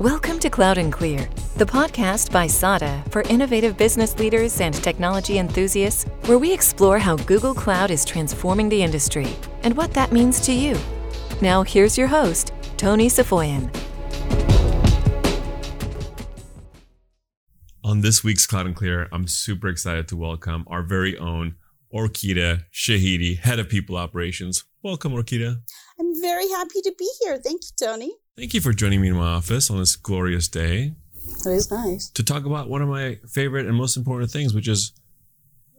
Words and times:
Welcome 0.00 0.38
to 0.40 0.48
Cloud 0.48 0.78
and 0.78 0.92
Clear, 0.92 1.28
the 1.56 1.64
podcast 1.64 2.30
by 2.30 2.46
SADA 2.46 3.02
for 3.10 3.22
innovative 3.22 3.76
business 3.76 4.16
leaders 4.16 4.60
and 4.60 4.72
technology 4.72 5.38
enthusiasts, 5.38 6.04
where 6.26 6.38
we 6.38 6.52
explore 6.52 7.00
how 7.00 7.16
Google 7.16 7.52
Cloud 7.52 7.90
is 7.90 8.04
transforming 8.04 8.68
the 8.68 8.80
industry 8.80 9.26
and 9.64 9.76
what 9.76 9.92
that 9.94 10.12
means 10.12 10.38
to 10.42 10.52
you. 10.52 10.76
Now, 11.40 11.64
here's 11.64 11.98
your 11.98 12.06
host, 12.06 12.52
Tony 12.76 13.08
Safoian. 13.08 13.74
On 17.82 18.00
this 18.00 18.22
week's 18.22 18.46
Cloud 18.46 18.66
and 18.66 18.76
Clear, 18.76 19.08
I'm 19.10 19.26
super 19.26 19.66
excited 19.66 20.06
to 20.06 20.16
welcome 20.16 20.64
our 20.68 20.84
very 20.84 21.18
own 21.18 21.56
Orkita 21.92 22.62
Shahidi, 22.72 23.36
Head 23.36 23.58
of 23.58 23.68
People 23.68 23.96
Operations. 23.96 24.62
Welcome, 24.80 25.10
Orkita. 25.12 25.60
I'm 25.98 26.20
very 26.20 26.48
happy 26.50 26.82
to 26.84 26.94
be 26.96 27.10
here. 27.20 27.38
Thank 27.38 27.62
you, 27.64 27.86
Tony. 27.86 28.12
Thank 28.38 28.54
you 28.54 28.60
for 28.60 28.72
joining 28.72 29.00
me 29.00 29.08
in 29.08 29.16
my 29.16 29.32
office 29.32 29.68
on 29.68 29.78
this 29.78 29.96
glorious 29.96 30.46
day. 30.46 30.94
That 31.42 31.54
is 31.54 31.72
nice. 31.72 32.08
To 32.10 32.22
talk 32.22 32.44
about 32.44 32.68
one 32.68 32.80
of 32.80 32.88
my 32.88 33.18
favorite 33.28 33.66
and 33.66 33.74
most 33.74 33.96
important 33.96 34.30
things, 34.30 34.54
which 34.54 34.68
is 34.68 34.92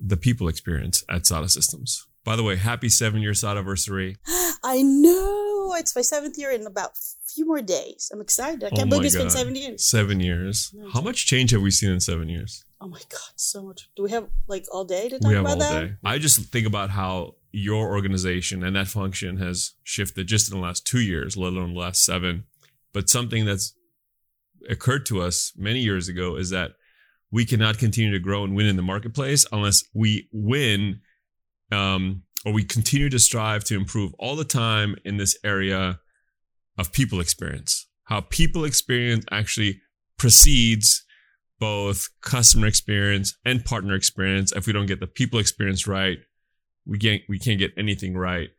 the 0.02 0.18
people 0.18 0.50
experience 0.50 1.06
at 1.10 1.26
SADA 1.26 1.48
Systems. 1.48 2.06
By 2.26 2.36
the 2.36 2.44
way, 2.44 2.58
happy 2.58 2.90
seven 2.90 3.22
year 3.22 3.34
SADA 3.34 3.60
anniversary. 3.60 4.18
I 4.62 4.82
know. 4.82 5.74
It's 5.76 5.96
my 5.96 6.02
seventh 6.02 6.38
year 6.38 6.52
in 6.52 6.68
about 6.68 6.90
a 6.98 7.30
few 7.34 7.46
more 7.46 7.62
days. 7.62 8.12
I'm 8.14 8.20
excited. 8.20 8.62
I 8.66 8.72
can't 8.72 8.88
Oh 8.88 8.90
believe 8.90 9.06
it's 9.06 9.16
been 9.16 9.30
seven 9.30 9.56
years. 9.56 9.86
Seven 9.86 10.20
years. 10.20 10.76
How 10.92 11.00
much 11.00 11.28
change 11.28 11.52
have 11.52 11.62
we 11.62 11.72
seen 11.72 11.92
in 11.92 12.02
seven 12.02 12.28
years? 12.28 12.66
Oh 12.82 12.90
my 12.90 13.00
God, 13.10 13.32
so 13.38 13.64
much. 13.64 13.90
Do 13.96 14.04
we 14.04 14.12
have 14.12 14.28
like 14.48 14.66
all 14.70 14.84
day 14.84 15.08
to 15.08 15.18
talk 15.18 15.30
we 15.30 15.36
have 15.36 15.46
about 15.46 15.54
all 15.54 15.60
that? 15.60 15.86
day. 15.86 15.94
I 16.04 16.18
just 16.18 16.42
think 16.52 16.68
about 16.68 16.90
how 16.90 17.36
your 17.52 17.88
organization 17.90 18.64
and 18.64 18.76
that 18.76 18.88
function 18.88 19.38
has 19.38 19.74
shifted 19.84 20.28
just 20.28 20.52
in 20.52 20.58
the 20.58 20.64
last 20.64 20.86
two 20.86 21.00
years, 21.00 21.36
let 21.36 21.54
alone 21.54 21.74
the 21.74 21.80
last 21.80 22.04
seven. 22.04 22.46
But 22.94 23.10
something 23.10 23.46
that's 23.46 23.74
occurred 24.70 25.06
to 25.08 25.22
us 25.22 25.54
many 25.56 25.80
years 25.80 26.08
ago 26.08 26.36
is 26.36 26.50
that 26.52 26.72
we 27.32 27.46
cannot 27.46 27.78
continue 27.78 28.12
to 28.12 28.20
grow 28.20 28.44
and 28.44 28.56
win 28.56 28.66
in 28.66 28.76
the 28.76 28.82
marketplace 28.82 29.46
unless 29.52 29.84
we 29.94 30.28
win 30.32 31.02
um, 31.72 32.24
or 32.46 32.54
we 32.54 32.64
continue 32.64 33.10
to 33.10 33.20
strive 33.20 33.64
to 33.66 33.76
improve 33.76 34.14
all 34.18 34.36
the 34.36 34.44
time 34.44 34.96
in 35.06 35.18
this 35.18 35.38
area 35.44 36.00
of 36.78 36.92
people 36.92 37.20
experience. 37.20 37.88
How 38.06 38.22
people 38.22 38.66
experience 38.66 39.26
actually 39.32 39.82
precedes 40.18 41.06
both 41.60 42.08
customer 42.22 42.68
experience 42.68 43.38
and 43.46 43.64
partner 43.64 43.94
experience. 43.94 44.52
If 44.54 44.66
we 44.66 44.74
don't 44.74 44.86
get 44.86 45.00
the 45.00 45.08
people 45.08 45.40
experience 45.40 45.86
right, 45.86 46.20
we 46.86 46.98
can't 46.98 47.22
we 47.30 47.40
can't 47.40 47.60
get 47.60 47.72
anything 47.78 48.16
right. 48.16 48.50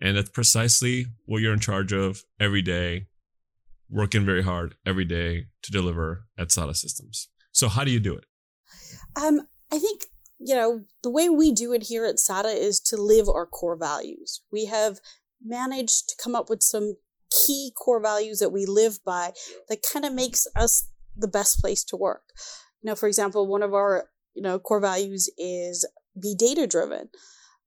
And 0.00 0.16
that's 0.16 0.30
precisely 0.30 1.06
what 1.26 1.42
you're 1.42 1.52
in 1.52 1.60
charge 1.60 1.92
of 1.92 2.22
every 2.38 2.62
day, 2.62 3.06
working 3.90 4.24
very 4.24 4.42
hard 4.42 4.74
every 4.86 5.04
day 5.04 5.46
to 5.62 5.72
deliver 5.72 6.24
at 6.38 6.50
SADA 6.50 6.74
Systems. 6.74 7.28
So 7.52 7.68
how 7.68 7.84
do 7.84 7.90
you 7.90 8.00
do 8.00 8.14
it? 8.14 8.24
Um, 9.20 9.42
I 9.72 9.78
think 9.78 10.06
you 10.38 10.54
know 10.54 10.84
the 11.02 11.10
way 11.10 11.28
we 11.28 11.52
do 11.52 11.72
it 11.72 11.84
here 11.84 12.06
at 12.06 12.18
SADA 12.18 12.48
is 12.48 12.80
to 12.80 12.96
live 12.96 13.28
our 13.28 13.46
core 13.46 13.76
values. 13.76 14.42
We 14.50 14.66
have 14.66 14.98
managed 15.44 16.08
to 16.08 16.16
come 16.22 16.34
up 16.34 16.48
with 16.48 16.62
some 16.62 16.96
key 17.30 17.72
core 17.76 18.02
values 18.02 18.38
that 18.40 18.50
we 18.50 18.66
live 18.66 18.98
by 19.04 19.32
that 19.68 19.84
kind 19.92 20.04
of 20.04 20.12
makes 20.12 20.46
us 20.56 20.88
the 21.16 21.28
best 21.28 21.60
place 21.60 21.84
to 21.84 21.96
work. 21.96 22.22
You 22.82 22.88
know, 22.90 22.94
for 22.96 23.06
example, 23.06 23.46
one 23.46 23.62
of 23.62 23.74
our 23.74 24.08
you 24.34 24.42
know 24.42 24.58
core 24.58 24.80
values 24.80 25.28
is 25.38 25.86
be 26.20 26.34
data 26.34 26.66
driven. 26.66 27.08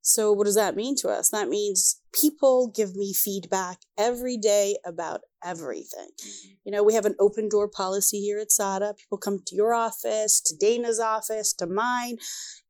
So 0.06 0.34
what 0.34 0.44
does 0.44 0.56
that 0.56 0.76
mean 0.76 0.98
to 0.98 1.08
us? 1.08 1.30
That 1.30 1.48
means 1.48 2.02
people 2.14 2.68
give 2.76 2.94
me 2.94 3.14
feedback 3.14 3.80
every 3.98 4.38
day 4.38 4.76
about 4.86 5.22
everything. 5.44 6.10
Mm-hmm. 6.22 6.50
You 6.66 6.72
know, 6.74 6.84
we 6.84 6.94
have 6.94 7.06
an 7.06 7.16
open 7.22 7.48
door 7.48 7.70
policy 7.70 8.20
here 8.20 8.38
at 8.38 8.52
SADA. 8.52 8.96
People 9.00 9.18
come 9.18 9.40
to 9.46 9.56
your 9.56 9.74
office, 9.74 10.42
to 10.42 10.56
Dana's 10.58 11.00
office, 11.00 11.54
to 11.54 11.68
mine. 11.68 12.18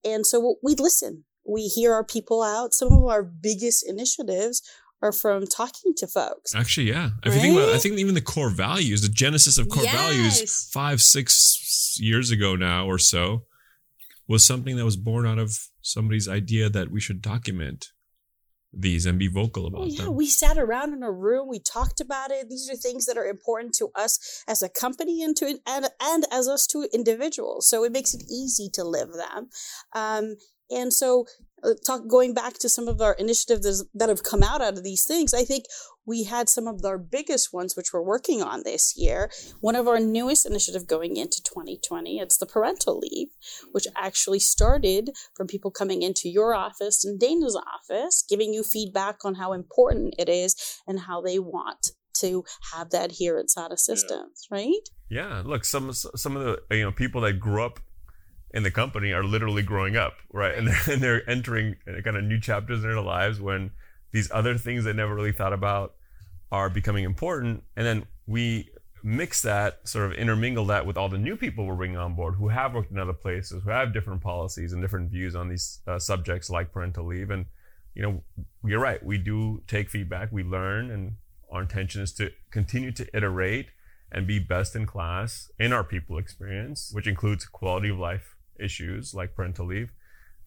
And 0.05 0.27
so 0.27 0.57
we 0.61 0.75
listen. 0.75 1.25
We 1.43 1.63
hear 1.63 1.91
our 1.93 2.05
people 2.05 2.43
out. 2.43 2.73
Some 2.75 2.93
of 2.93 3.03
our 3.03 3.23
biggest 3.23 3.83
initiatives 3.89 4.61
are 5.01 5.11
from 5.11 5.47
talking 5.47 5.93
to 5.97 6.07
folks. 6.07 6.53
Actually, 6.53 6.89
yeah. 6.89 7.09
If 7.25 7.33
you 7.33 7.41
think 7.41 7.57
about 7.57 7.69
it, 7.69 7.75
I 7.75 7.79
think 7.79 7.97
even 7.97 8.13
the 8.13 8.21
core 8.21 8.51
values, 8.51 9.01
the 9.01 9.09
genesis 9.09 9.57
of 9.57 9.69
core 9.69 9.83
values 9.83 10.69
five, 10.71 11.01
six 11.01 11.97
years 11.99 12.29
ago 12.29 12.55
now 12.55 12.85
or 12.85 12.99
so, 12.99 13.43
was 14.33 14.45
something 14.45 14.75
that 14.77 14.85
was 14.85 14.97
born 14.97 15.25
out 15.25 15.39
of 15.39 15.49
somebody's 15.81 16.27
idea 16.27 16.69
that 16.69 16.87
we 16.91 16.99
should 16.99 17.21
document 17.21 17.91
these 18.75 19.05
and 19.05 19.19
be 19.19 19.27
vocal 19.27 19.67
about 19.67 19.81
Oh, 19.81 19.85
yeah, 19.85 20.05
them. 20.05 20.15
we 20.15 20.27
sat 20.27 20.57
around 20.57 20.93
in 20.93 21.03
a 21.03 21.11
room. 21.11 21.47
We 21.47 21.59
talked 21.59 22.01
about 22.01 22.31
it. 22.31 22.49
These 22.49 22.67
are 22.71 22.75
things 22.75 23.05
that 23.05 23.17
are 23.17 23.27
important 23.27 23.75
to 23.75 23.89
us 23.95 24.43
as 24.47 24.63
a 24.63 24.69
company 24.69 25.21
and 25.21 25.35
to 25.37 25.45
and, 25.67 25.85
and 26.01 26.25
as 26.31 26.47
us 26.47 26.65
to 26.67 26.89
individuals. 26.91 27.69
So 27.69 27.83
it 27.83 27.91
makes 27.91 28.13
it 28.15 28.23
easy 28.41 28.69
to 28.73 28.83
live 28.83 29.11
them. 29.13 29.49
Um, 29.93 30.35
and 30.71 30.91
so, 30.91 31.27
Uh, 31.63 31.73
talk 31.85 32.07
going 32.07 32.33
back 32.33 32.53
to 32.59 32.69
some 32.69 32.87
of 32.87 33.01
our 33.01 33.13
initiatives 33.13 33.85
that 33.93 34.09
have 34.09 34.23
come 34.23 34.43
out 34.43 34.61
out 34.61 34.77
of 34.77 34.83
these 34.83 35.05
things, 35.05 35.33
I 35.33 35.43
think 35.43 35.65
we 36.05 36.23
had 36.23 36.49
some 36.49 36.67
of 36.67 36.83
our 36.83 36.97
biggest 36.97 37.53
ones 37.53 37.75
which 37.75 37.93
we're 37.93 38.01
working 38.01 38.41
on 38.41 38.63
this 38.63 38.93
year. 38.97 39.31
One 39.61 39.75
of 39.75 39.87
our 39.87 39.99
newest 39.99 40.45
initiative 40.45 40.87
going 40.87 41.15
into 41.15 41.41
2020, 41.41 42.19
it's 42.19 42.37
the 42.37 42.45
parental 42.45 42.99
leave, 42.99 43.29
which 43.71 43.87
actually 43.95 44.39
started 44.39 45.11
from 45.35 45.47
people 45.47 45.71
coming 45.71 46.01
into 46.01 46.29
your 46.29 46.53
office 46.53 47.05
and 47.05 47.19
Dana's 47.19 47.55
office, 47.55 48.23
giving 48.27 48.53
you 48.53 48.63
feedback 48.63 49.23
on 49.23 49.35
how 49.35 49.53
important 49.53 50.15
it 50.19 50.29
is 50.29 50.81
and 50.87 51.01
how 51.01 51.21
they 51.21 51.39
want 51.39 51.91
to 52.15 52.43
have 52.73 52.91
that 52.91 53.13
here 53.13 53.37
at 53.37 53.49
SADA 53.49 53.77
Systems, 53.77 54.47
right? 54.51 54.71
Yeah, 55.09 55.41
look, 55.45 55.65
some 55.65 55.91
some 55.93 56.35
of 56.37 56.43
the 56.43 56.75
you 56.75 56.83
know 56.83 56.91
people 56.91 57.21
that 57.21 57.39
grew 57.39 57.63
up 57.63 57.79
in 58.53 58.63
the 58.63 58.71
company 58.71 59.11
are 59.11 59.23
literally 59.23 59.63
growing 59.63 59.97
up, 59.97 60.13
right? 60.31 60.55
And 60.55 60.67
they're, 60.67 60.81
and 60.91 61.01
they're 61.01 61.29
entering 61.29 61.75
kind 61.85 62.17
of 62.17 62.23
new 62.23 62.39
chapters 62.39 62.83
in 62.83 62.89
their 62.89 63.01
lives 63.01 63.41
when 63.41 63.71
these 64.11 64.29
other 64.31 64.57
things 64.57 64.83
they 64.83 64.93
never 64.93 65.15
really 65.15 65.31
thought 65.31 65.53
about 65.53 65.95
are 66.51 66.69
becoming 66.69 67.03
important. 67.03 67.63
And 67.75 67.85
then 67.85 68.05
we 68.27 68.69
mix 69.03 69.41
that, 69.41 69.85
sort 69.87 70.05
of 70.05 70.13
intermingle 70.13 70.65
that 70.67 70.85
with 70.85 70.97
all 70.97 71.09
the 71.09 71.17
new 71.17 71.35
people 71.35 71.65
we're 71.65 71.75
bringing 71.75 71.97
on 71.97 72.15
board 72.15 72.35
who 72.35 72.47
have 72.47 72.73
worked 72.73 72.91
in 72.91 72.99
other 72.99 73.13
places, 73.13 73.63
who 73.63 73.69
have 73.69 73.91
different 73.91 74.21
policies 74.21 74.71
and 74.71 74.81
different 74.81 75.11
views 75.11 75.35
on 75.35 75.49
these 75.49 75.79
uh, 75.87 75.99
subjects 75.99 76.49
like 76.49 76.71
parental 76.71 77.05
leave. 77.05 77.31
And 77.31 77.47
you 77.95 78.01
know, 78.01 78.23
you're 78.63 78.79
right. 78.79 79.03
We 79.03 79.17
do 79.17 79.61
take 79.67 79.89
feedback, 79.89 80.31
we 80.31 80.43
learn, 80.43 80.89
and 80.89 81.13
our 81.51 81.61
intention 81.61 82.01
is 82.01 82.13
to 82.13 82.31
continue 82.49 82.91
to 82.93 83.07
iterate 83.15 83.67
and 84.11 84.25
be 84.25 84.39
best 84.39 84.75
in 84.75 84.85
class 84.85 85.51
in 85.59 85.73
our 85.73 85.83
people 85.83 86.17
experience, 86.17 86.91
which 86.93 87.07
includes 87.07 87.45
quality 87.45 87.89
of 87.89 87.97
life 87.97 88.35
issues 88.63 89.13
like 89.13 89.35
parental 89.35 89.65
leave. 89.67 89.91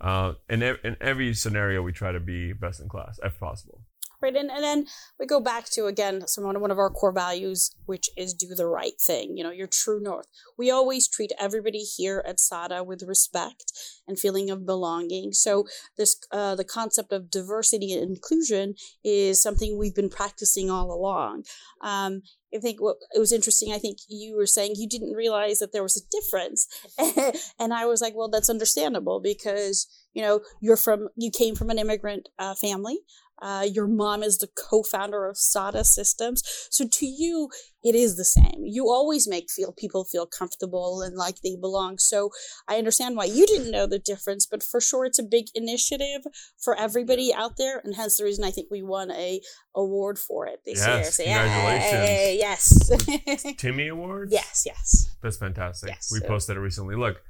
Uh, 0.01 0.35
in, 0.49 0.63
ev- 0.63 0.79
in 0.85 0.97
every 1.01 1.35
scenario, 1.35 1.83
we 1.83 1.93
try 1.93 2.13
to 2.13 2.21
be 2.21 2.53
best 2.53 2.81
in 2.81 2.89
class 2.89 3.19
if 3.23 3.39
possible. 3.39 3.81
Right. 4.23 4.35
And, 4.35 4.51
and 4.51 4.63
then 4.63 4.87
we 5.21 5.27
go 5.27 5.41
back 5.41 5.67
to, 5.71 5.87
again, 5.87 6.27
some 6.27 6.45
one 6.45 6.71
of 6.71 6.79
our 6.79 6.91
core 6.91 7.13
values, 7.13 7.71
which 7.85 8.09
is 8.17 8.33
do 8.33 8.55
the 8.55 8.67
right 8.67 8.99
thing, 9.01 9.37
you 9.37 9.45
know, 9.45 9.51
your 9.51 9.67
true 9.67 10.01
north. 10.01 10.27
We 10.57 10.71
always 10.71 11.09
treat 11.09 11.33
everybody 11.39 11.81
here 11.81 12.25
at 12.27 12.41
SADA 12.41 12.85
with 12.85 13.03
respect 13.03 13.73
and 14.09 14.19
feeling 14.19 14.51
of 14.51 14.65
belonging. 14.65 15.33
So 15.33 15.67
this, 15.99 16.17
uh, 16.33 16.55
the 16.55 16.65
concept 16.65 17.13
of 17.13 17.31
diversity 17.31 17.93
and 17.93 18.03
inclusion 18.03 18.75
is 19.05 19.43
something 19.43 19.77
we've 19.77 19.95
been 19.95 20.09
practicing 20.09 20.71
all 20.71 20.93
along. 20.93 21.45
Um, 21.83 22.23
I 22.55 22.59
think 22.59 22.81
what 22.81 22.97
it 23.15 23.19
was 23.19 23.33
interesting. 23.33 23.73
I 23.73 23.79
think 23.79 23.99
you 24.09 24.37
were 24.37 24.47
saying 24.47 24.75
you 24.77 24.89
didn't 24.89 25.13
realize 25.13 25.59
that 25.59 25.73
there 25.73 25.83
was 25.83 25.97
a 25.97 26.09
difference, 26.11 26.67
and 27.59 27.75
I 27.75 27.87
was 27.87 28.01
like, 28.01 28.15
"Well, 28.15 28.29
that's 28.29 28.49
understandable 28.49 29.21
because 29.21 29.87
you 30.15 30.23
know 30.23 30.41
you're 30.61 30.77
from 30.77 31.09
you 31.17 31.31
came 31.31 31.55
from 31.55 31.71
an 31.71 31.79
immigrant 31.79 32.29
uh, 32.39 32.55
family. 32.55 33.01
Uh, 33.43 33.67
your 33.71 33.87
mom 33.87 34.23
is 34.23 34.39
the 34.39 34.49
co-founder 34.69 35.27
of 35.27 35.37
SADA 35.37 35.85
Systems, 35.85 36.43
so 36.71 36.87
to 36.89 37.07
you, 37.07 37.49
it 37.83 37.95
is 37.95 38.17
the 38.17 38.25
same. 38.25 38.63
You 38.65 38.89
always 38.89 39.29
make 39.29 39.51
feel 39.51 39.73
people 39.73 40.05
feel 40.05 40.27
comfortable 40.27 41.03
and 41.03 41.15
like 41.17 41.37
they 41.43 41.55
belong. 41.61 41.99
So 41.99 42.31
I 42.67 42.79
understand 42.79 43.17
why 43.17 43.27
you 43.27 43.47
didn't 43.47 43.71
know 43.71 43.87
the 43.87 43.99
difference, 43.99 44.47
but 44.47 44.63
for 44.63 44.81
sure, 44.81 45.05
it's 45.05 45.19
a 45.19 45.23
big 45.23 45.47
initiative 45.55 46.23
for 46.59 46.75
everybody 46.79 47.33
out 47.33 47.57
there, 47.59 47.81
and 47.85 47.95
hence 47.95 48.17
the 48.17 48.25
reason 48.25 48.45
I 48.45 48.51
think 48.51 48.69
we 48.71 48.83
won 48.83 49.11
a 49.13 49.41
award 49.75 50.19
for 50.19 50.47
it 50.47 50.61
this 50.65 50.79
year. 50.87 50.97
Yes, 50.97 51.17
So, 51.17 51.25
congratulations. 51.25 52.09
yay, 52.09 52.37
yes. 52.39 53.55
Timmy 53.59 53.89
Awards? 53.89 54.33
Yes, 54.33 54.63
yes. 54.67 55.07
That's 55.23 55.37
fantastic. 55.37 55.91
Yes, 55.91 56.09
we 56.13 56.21
so- 56.21 56.27
posted 56.27 56.57
it 56.57 56.61
recently. 56.61 56.97
Look, 56.97 57.21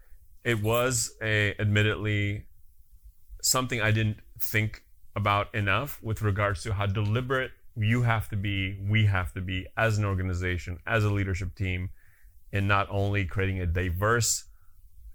it 0.45 0.63
was 0.63 1.13
a 1.23 1.55
admittedly 1.59 2.47
something 3.43 3.81
I 3.81 3.91
didn't 3.91 4.19
think 4.41 4.83
about 5.17 5.53
enough 5.55 5.99
with 6.03 6.21
regards 6.23 6.63
to 6.63 6.75
how 6.75 6.87
deliberate 6.87 7.51
you 7.75 8.03
have 8.03 8.29
to 8.29 8.37
be, 8.37 8.79
we 8.89 9.07
have 9.07 9.33
to 9.33 9.41
be 9.41 9.67
as 9.77 9.99
an 9.99 10.05
organization, 10.05 10.79
as 10.87 11.05
a 11.05 11.11
leadership 11.11 11.55
team, 11.55 11.91
in 12.53 12.69
not 12.69 12.87
only 12.91 13.25
creating 13.25 13.61
a 13.61 13.67
diverse 13.67 14.45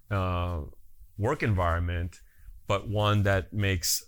uh, 0.10 0.62
work 1.18 1.44
environment, 1.44 2.20
but 2.68 2.90
one 2.90 3.24
that 3.24 3.54
makes 3.54 4.04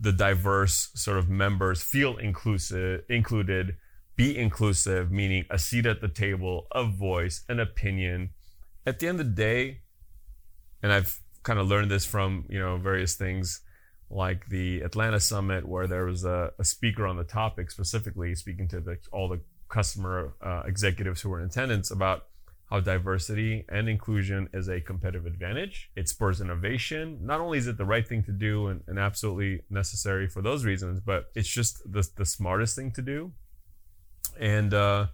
the 0.00 0.12
diverse 0.12 0.90
sort 0.94 1.18
of 1.18 1.28
members 1.28 1.82
feel 1.82 2.16
inclusive, 2.16 3.02
included 3.08 3.76
be 4.16 4.36
inclusive, 4.36 5.10
meaning 5.10 5.44
a 5.50 5.58
seat 5.58 5.86
at 5.86 6.00
the 6.00 6.08
table, 6.08 6.66
a 6.72 6.84
voice, 6.84 7.44
an 7.48 7.58
opinion. 7.58 8.30
At 8.86 8.98
the 8.98 9.08
end 9.08 9.20
of 9.20 9.26
the 9.26 9.32
day, 9.32 9.80
and 10.82 10.92
I've 10.92 11.20
kind 11.42 11.58
of 11.58 11.66
learned 11.66 11.90
this 11.90 12.04
from 12.04 12.44
you 12.48 12.58
know 12.58 12.76
various 12.76 13.14
things 13.14 13.60
like 14.12 14.48
the 14.48 14.82
Atlanta 14.82 15.18
summit 15.18 15.66
where 15.66 15.86
there 15.86 16.04
was 16.04 16.24
a, 16.24 16.52
a 16.58 16.64
speaker 16.64 17.06
on 17.06 17.16
the 17.16 17.24
topic 17.24 17.70
specifically 17.70 18.34
speaking 18.34 18.68
to 18.68 18.80
the, 18.80 18.98
all 19.10 19.28
the 19.28 19.40
customer 19.68 20.34
uh, 20.42 20.62
executives 20.66 21.22
who 21.22 21.30
were 21.30 21.40
in 21.40 21.46
attendance 21.46 21.90
about 21.90 22.26
how 22.68 22.80
diversity 22.80 23.64
and 23.68 23.88
inclusion 23.88 24.48
is 24.52 24.68
a 24.68 24.80
competitive 24.80 25.26
advantage. 25.26 25.90
It 25.96 26.08
spurs 26.08 26.40
innovation. 26.40 27.18
Not 27.22 27.40
only 27.40 27.58
is 27.58 27.66
it 27.66 27.76
the 27.76 27.84
right 27.84 28.06
thing 28.06 28.22
to 28.24 28.32
do 28.32 28.68
and, 28.68 28.82
and 28.86 28.98
absolutely 28.98 29.62
necessary 29.68 30.28
for 30.28 30.40
those 30.42 30.64
reasons, 30.64 31.00
but 31.00 31.30
it's 31.34 31.48
just 31.48 31.82
the, 31.90 32.06
the 32.16 32.24
smartest 32.24 32.76
thing 32.76 32.90
to 32.92 33.02
do. 33.02 33.32
And, 34.38 34.72
uh, 34.72 35.08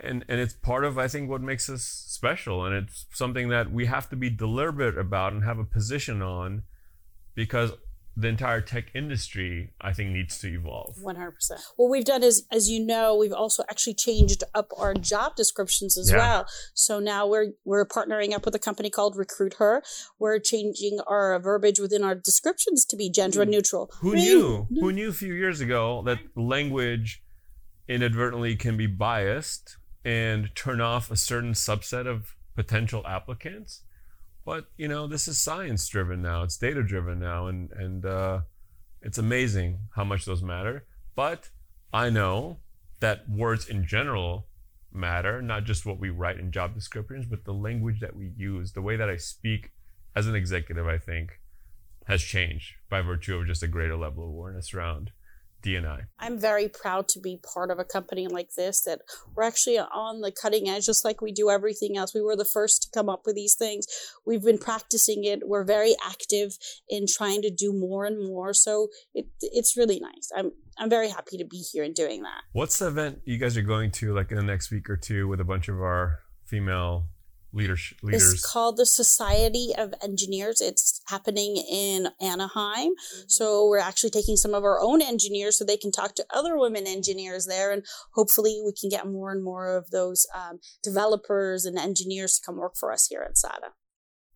and, 0.00 0.24
and 0.28 0.40
it's 0.40 0.54
part 0.54 0.84
of, 0.84 0.98
I 0.98 1.08
think, 1.08 1.28
what 1.28 1.42
makes 1.42 1.68
us 1.68 1.82
special. 1.82 2.64
And 2.64 2.74
it's 2.74 3.06
something 3.12 3.48
that 3.48 3.72
we 3.72 3.86
have 3.86 4.08
to 4.10 4.16
be 4.16 4.30
deliberate 4.30 4.98
about 4.98 5.32
and 5.32 5.44
have 5.44 5.58
a 5.58 5.64
position 5.64 6.22
on 6.22 6.62
because 7.38 7.70
the 8.16 8.26
entire 8.26 8.60
tech 8.60 8.86
industry, 8.96 9.70
I 9.80 9.92
think, 9.92 10.10
needs 10.10 10.38
to 10.40 10.48
evolve. 10.48 10.96
100%. 10.96 11.32
What 11.76 11.88
we've 11.88 12.04
done 12.04 12.24
is, 12.24 12.44
as 12.50 12.68
you 12.68 12.84
know, 12.84 13.14
we've 13.14 13.32
also 13.32 13.62
actually 13.70 13.94
changed 13.94 14.42
up 14.56 14.72
our 14.76 14.92
job 14.92 15.36
descriptions 15.36 15.96
as 15.96 16.10
yeah. 16.10 16.16
well. 16.16 16.46
So 16.74 16.98
now 16.98 17.28
we're, 17.28 17.52
we're 17.64 17.86
partnering 17.86 18.32
up 18.34 18.44
with 18.44 18.56
a 18.56 18.58
company 18.58 18.90
called 18.90 19.16
Recruit 19.16 19.54
Her. 19.60 19.84
We're 20.18 20.40
changing 20.40 20.98
our 21.06 21.38
verbiage 21.38 21.78
within 21.78 22.02
our 22.02 22.16
descriptions 22.16 22.84
to 22.86 22.96
be 22.96 23.08
gender 23.08 23.44
hmm. 23.44 23.50
neutral. 23.50 23.88
Who 24.00 24.16
knew? 24.16 24.66
Who 24.68 24.92
knew 24.92 25.10
a 25.10 25.12
few 25.12 25.32
years 25.32 25.60
ago 25.60 26.02
that 26.06 26.18
language 26.34 27.22
inadvertently 27.86 28.56
can 28.56 28.76
be 28.76 28.88
biased 28.88 29.76
and 30.04 30.50
turn 30.56 30.80
off 30.80 31.12
a 31.12 31.16
certain 31.16 31.52
subset 31.52 32.08
of 32.08 32.34
potential 32.56 33.06
applicants? 33.06 33.82
But 34.48 34.64
you 34.78 34.88
know, 34.88 35.06
this 35.06 35.28
is 35.28 35.38
science 35.38 35.86
driven 35.88 36.22
now. 36.22 36.42
It's 36.42 36.56
data 36.56 36.82
driven 36.82 37.18
now, 37.18 37.48
and 37.48 37.70
and 37.72 38.06
uh, 38.06 38.40
it's 39.02 39.18
amazing 39.18 39.80
how 39.94 40.04
much 40.04 40.24
those 40.24 40.42
matter. 40.42 40.86
But 41.14 41.50
I 41.92 42.08
know 42.08 42.56
that 43.00 43.28
words 43.28 43.68
in 43.68 43.86
general 43.86 44.46
matter, 44.90 45.42
not 45.42 45.64
just 45.64 45.84
what 45.84 46.00
we 46.00 46.08
write 46.08 46.38
in 46.38 46.50
job 46.50 46.74
descriptions, 46.74 47.26
but 47.26 47.44
the 47.44 47.52
language 47.52 48.00
that 48.00 48.16
we 48.16 48.32
use, 48.38 48.72
the 48.72 48.80
way 48.80 48.96
that 48.96 49.10
I 49.10 49.18
speak 49.18 49.72
as 50.16 50.26
an 50.26 50.34
executive, 50.34 50.86
I 50.86 50.96
think, 50.96 51.40
has 52.06 52.22
changed 52.22 52.76
by 52.88 53.02
virtue 53.02 53.36
of 53.36 53.46
just 53.46 53.62
a 53.62 53.68
greater 53.68 53.98
level 53.98 54.24
of 54.24 54.30
awareness 54.30 54.72
around 54.72 55.12
DNI. 55.62 56.06
I'm 56.18 56.38
very 56.38 56.68
proud 56.68 57.08
to 57.08 57.20
be 57.20 57.40
part 57.54 57.70
of 57.70 57.78
a 57.78 57.84
company 57.84 58.28
like 58.28 58.54
this 58.56 58.82
that 58.82 59.00
we're 59.34 59.42
actually 59.42 59.78
on 59.78 60.20
the 60.20 60.32
cutting 60.32 60.68
edge, 60.68 60.86
just 60.86 61.04
like 61.04 61.20
we 61.20 61.32
do 61.32 61.50
everything 61.50 61.96
else. 61.96 62.14
We 62.14 62.22
were 62.22 62.36
the 62.36 62.44
first 62.44 62.82
to 62.82 62.88
come 62.94 63.08
up 63.08 63.22
with 63.26 63.34
these 63.34 63.54
things. 63.54 63.86
We've 64.24 64.42
been 64.42 64.58
practicing 64.58 65.24
it. 65.24 65.48
We're 65.48 65.64
very 65.64 65.94
active 66.06 66.56
in 66.88 67.06
trying 67.08 67.42
to 67.42 67.50
do 67.50 67.72
more 67.72 68.04
and 68.04 68.24
more. 68.24 68.54
So 68.54 68.88
it, 69.14 69.26
it's 69.40 69.76
really 69.76 70.00
nice. 70.00 70.30
I'm 70.36 70.52
I'm 70.78 70.90
very 70.90 71.08
happy 71.08 71.36
to 71.38 71.44
be 71.44 71.58
here 71.72 71.82
and 71.82 71.94
doing 71.94 72.22
that. 72.22 72.42
What's 72.52 72.78
the 72.78 72.86
event 72.86 73.20
you 73.24 73.36
guys 73.36 73.56
are 73.56 73.62
going 73.62 73.90
to 73.92 74.14
like 74.14 74.30
in 74.30 74.36
the 74.36 74.44
next 74.44 74.70
week 74.70 74.88
or 74.88 74.96
two 74.96 75.26
with 75.26 75.40
a 75.40 75.44
bunch 75.44 75.68
of 75.68 75.76
our 75.76 76.20
female 76.44 77.06
leaders 77.52 77.94
leaders. 78.02 78.32
it's 78.34 78.52
called 78.52 78.76
the 78.76 78.86
society 78.86 79.72
of 79.76 79.94
engineers. 80.02 80.60
It's 80.60 81.00
happening 81.08 81.56
in 81.56 82.08
anaheim. 82.20 82.90
Mm-hmm. 82.90 83.22
so 83.28 83.66
we're 83.66 83.78
actually 83.78 84.10
taking 84.10 84.36
some 84.36 84.54
of 84.54 84.64
our 84.64 84.80
own 84.80 85.00
engineers 85.00 85.58
so 85.58 85.64
they 85.64 85.76
can 85.76 85.90
talk 85.90 86.14
to 86.16 86.26
other 86.32 86.58
women 86.58 86.86
engineers 86.86 87.46
there 87.46 87.72
and 87.72 87.84
hopefully 88.14 88.60
we 88.64 88.72
can 88.78 88.90
get 88.90 89.06
more 89.06 89.32
and 89.32 89.42
more 89.42 89.76
of 89.76 89.90
those 89.90 90.26
um, 90.34 90.58
developers 90.82 91.64
and 91.64 91.78
engineers 91.78 92.34
to 92.34 92.42
come 92.44 92.56
work 92.56 92.76
for 92.78 92.92
us 92.92 93.06
here 93.06 93.24
at 93.26 93.38
sada. 93.38 93.68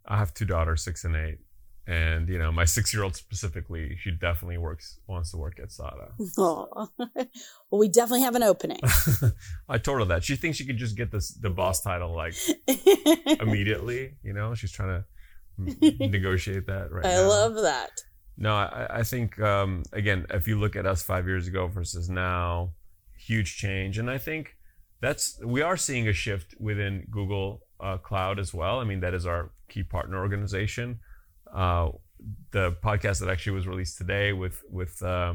I 0.07 0.19
have 0.19 0.33
two 0.35 0.47
daughters 0.47 0.83
six 0.83 1.05
and 1.05 1.17
eight 1.17 1.39
and 1.87 2.29
you 2.29 2.39
know 2.39 2.53
my 2.53 2.65
six 2.77 2.95
year 2.95 3.03
old 3.03 3.17
specifically 3.17 3.97
she 4.01 4.11
definitely 4.11 4.59
works 4.59 4.99
wants 5.07 5.31
to 5.33 5.37
work 5.37 5.59
at 5.61 5.73
sada. 5.73 6.13
Oh 6.39 6.89
well 6.99 7.79
we 7.79 7.89
definitely 7.89 8.23
have 8.23 8.35
an 8.35 8.43
opening. 8.43 8.81
I 9.69 9.79
told 9.79 9.99
her 9.99 10.05
that. 10.07 10.25
She 10.25 10.37
thinks 10.37 10.59
she 10.59 10.67
could 10.67 10.77
just 10.77 10.97
get 10.97 11.11
this 11.11 11.31
the 11.31 11.51
boss 11.51 11.83
title 11.83 12.15
like 12.15 12.35
immediately 13.41 14.15
you 14.23 14.33
know? 14.33 14.55
She's 14.55 14.73
trying 14.73 15.03
to 15.59 16.09
negotiate 16.09 16.67
that 16.67 16.91
right 16.91 17.05
i 17.05 17.11
now. 17.11 17.29
love 17.29 17.55
that. 17.57 17.91
No 18.37 18.55
i, 18.55 18.87
I 18.91 19.03
think 19.03 19.39
um, 19.41 19.83
again 19.93 20.27
if 20.31 20.47
you 20.47 20.59
look 20.59 20.77
at 20.77 20.87
us 20.87 21.03
five 21.03 21.27
years 21.27 21.47
ago 21.47 21.67
versus 21.67 22.09
now 22.09 22.73
huge 23.17 23.57
change. 23.57 23.99
And 23.99 24.11
i 24.11 24.19
think 24.19 24.57
that's 25.01 25.41
we 25.45 25.63
are 25.63 25.77
seeing 25.77 26.07
a 26.07 26.13
shift 26.13 26.55
within 26.61 27.07
google 27.11 27.63
uh, 27.81 27.99
cloud 27.99 28.39
as 28.39 28.55
well. 28.55 28.79
I 28.79 28.85
mean 28.85 29.01
that 29.01 29.15
is 29.15 29.27
our 29.27 29.51
key 29.69 29.83
partner 29.83 30.19
organization 30.21 31.01
uh, 31.53 31.91
the 32.53 32.73
podcast 32.83 33.21
that 33.21 33.29
actually 33.29 33.55
was 33.55 33.67
released 33.67 33.99
today 33.99 34.33
with 34.33 34.63
with 34.71 35.03
uh, 35.03 35.35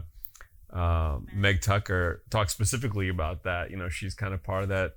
uh, 0.73 1.19
Meg 1.33 1.61
Tucker 1.61 2.23
talks 2.29 2.53
specifically 2.53 3.09
about 3.09 3.43
that. 3.43 3.71
You 3.71 3.77
know, 3.77 3.89
she's 3.89 4.13
kind 4.13 4.33
of 4.33 4.43
part 4.43 4.63
of 4.63 4.69
that 4.69 4.93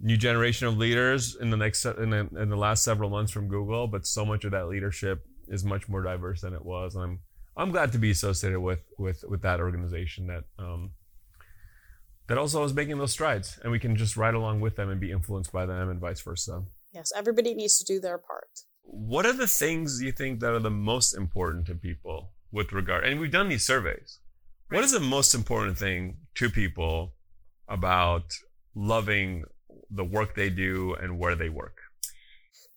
new 0.00 0.16
generation 0.16 0.66
of 0.66 0.76
leaders 0.76 1.36
in 1.36 1.50
the 1.50 1.56
next 1.56 1.84
in 1.84 2.10
the, 2.10 2.28
in 2.40 2.48
the 2.48 2.56
last 2.56 2.84
several 2.84 3.10
months 3.10 3.32
from 3.32 3.48
Google. 3.48 3.86
But 3.86 4.06
so 4.06 4.24
much 4.24 4.44
of 4.44 4.52
that 4.52 4.68
leadership 4.68 5.24
is 5.48 5.64
much 5.64 5.88
more 5.88 6.02
diverse 6.02 6.40
than 6.40 6.54
it 6.54 6.64
was. 6.64 6.94
And 6.94 7.04
I'm 7.04 7.18
I'm 7.56 7.70
glad 7.70 7.92
to 7.92 7.98
be 7.98 8.10
associated 8.10 8.60
with 8.60 8.84
with 8.98 9.24
with 9.28 9.42
that 9.42 9.60
organization 9.60 10.26
that. 10.28 10.44
Um, 10.58 10.92
that 12.26 12.38
also 12.38 12.64
is 12.64 12.72
making 12.72 12.96
those 12.96 13.12
strides, 13.12 13.60
and 13.62 13.70
we 13.70 13.78
can 13.78 13.96
just 13.96 14.16
ride 14.16 14.32
along 14.32 14.62
with 14.62 14.76
them 14.76 14.88
and 14.88 14.98
be 14.98 15.12
influenced 15.12 15.52
by 15.52 15.66
them, 15.66 15.90
and 15.90 16.00
vice 16.00 16.22
versa. 16.22 16.62
Yes, 16.90 17.12
everybody 17.14 17.52
needs 17.52 17.76
to 17.76 17.84
do 17.84 18.00
their 18.00 18.16
part 18.16 18.48
what 18.84 19.26
are 19.26 19.32
the 19.32 19.46
things 19.46 20.00
you 20.02 20.12
think 20.12 20.40
that 20.40 20.52
are 20.52 20.60
the 20.60 20.70
most 20.70 21.14
important 21.14 21.66
to 21.66 21.74
people 21.74 22.30
with 22.52 22.72
regard 22.72 23.04
and 23.04 23.20
we've 23.20 23.32
done 23.32 23.48
these 23.48 23.66
surveys. 23.66 24.20
Right. 24.70 24.78
what 24.78 24.84
is 24.84 24.92
the 24.92 25.00
most 25.00 25.34
important 25.34 25.76
thing 25.76 26.18
to 26.36 26.48
people 26.48 27.14
about 27.68 28.24
loving 28.74 29.44
the 29.90 30.04
work 30.04 30.34
they 30.34 30.50
do 30.50 30.94
and 30.94 31.18
where 31.18 31.34
they 31.34 31.48
work? 31.48 31.78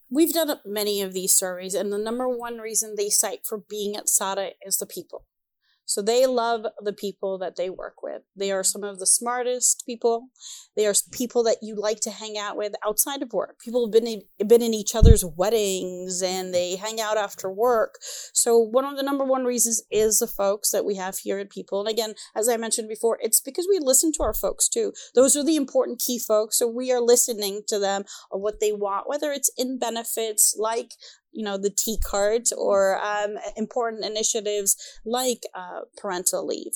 We've 0.10 0.34
done 0.34 0.60
many 0.66 1.02
of 1.02 1.14
these 1.14 1.34
surveys 1.34 1.74
and 1.74 1.94
the 1.94 1.98
number 1.98 2.28
one 2.28 2.58
reason 2.58 2.96
they 2.98 3.10
cite 3.10 3.46
for 3.46 3.58
being 3.58 3.96
at 3.96 4.10
sada 4.10 4.52
is 4.66 4.78
the 4.78 4.86
people 4.86 5.26
so 5.88 6.02
they 6.02 6.26
love 6.28 6.66
the 6.82 6.92
people 6.92 7.38
that 7.38 7.56
they 7.56 7.70
work 7.70 8.04
with. 8.04 8.22
They 8.36 8.52
are 8.52 8.64
some 8.64 8.84
of 8.84 9.00
the 9.00 9.06
smartest 9.06 9.84
people. 9.86 10.28
They 10.76 10.86
are 10.86 10.94
people 11.14 11.44
that 11.44 11.60
you 11.62 11.76
like 11.76 12.02
to 12.02 12.12
hang 12.12 12.38
out 12.38 12.58
with 12.58 12.74
outside 12.86 13.22
of 13.22 13.32
work. 13.32 13.56
People 13.64 13.88
have 13.88 13.94
been 13.94 14.06
in, 14.06 14.48
been 14.48 14.62
in 14.62 14.74
each 14.74 14.96
other's 14.96 15.24
weddings 15.24 16.22
and 16.22 16.54
they 16.54 16.76
hang 16.76 17.00
out 17.00 17.18
after 17.18 17.50
work. 17.50 17.96
So 18.34 18.60
one 18.60 18.84
of 18.84 18.98
the 18.98 19.04
number 19.04 19.24
one 19.24 19.46
reasons 19.46 19.82
is 19.90 20.20
the 20.20 20.28
folks 20.28 20.72
that 20.72 20.84
we 20.84 20.96
have 20.96 21.20
here 21.20 21.40
at 21.40 21.50
People. 21.50 21.80
And 21.80 21.90
again, 21.90 22.16
as 22.36 22.50
I 22.50 22.58
mentioned 22.58 22.90
before, 22.90 23.18
it's 23.22 23.40
because 23.40 23.66
we 23.70 23.80
listen 23.82 24.12
to 24.18 24.24
our 24.24 24.34
folks 24.34 24.68
too. 24.68 24.92
Those 25.16 25.38
are 25.38 25.44
the 25.44 25.56
important 25.56 26.02
key 26.06 26.20
folks. 26.20 26.60
So 26.60 26.68
we 26.68 26.92
are 26.92 27.00
listening 27.00 27.62
to 27.70 27.80
them 27.80 28.04
of 28.34 28.42
what 28.42 28.60
they 28.60 28.74
want, 28.74 29.08
whether 29.08 29.32
it's 29.32 29.50
in 29.58 29.80
benefits 29.80 30.54
like 30.60 30.92
you 31.38 31.44
know 31.44 31.58
the 31.58 31.70
T 31.70 32.00
cards 32.04 32.52
or 32.52 33.00
um, 33.00 33.38
important 33.56 34.04
initiatives 34.04 34.76
like 35.06 35.44
uh, 35.54 35.82
parental 35.96 36.48
leave. 36.48 36.74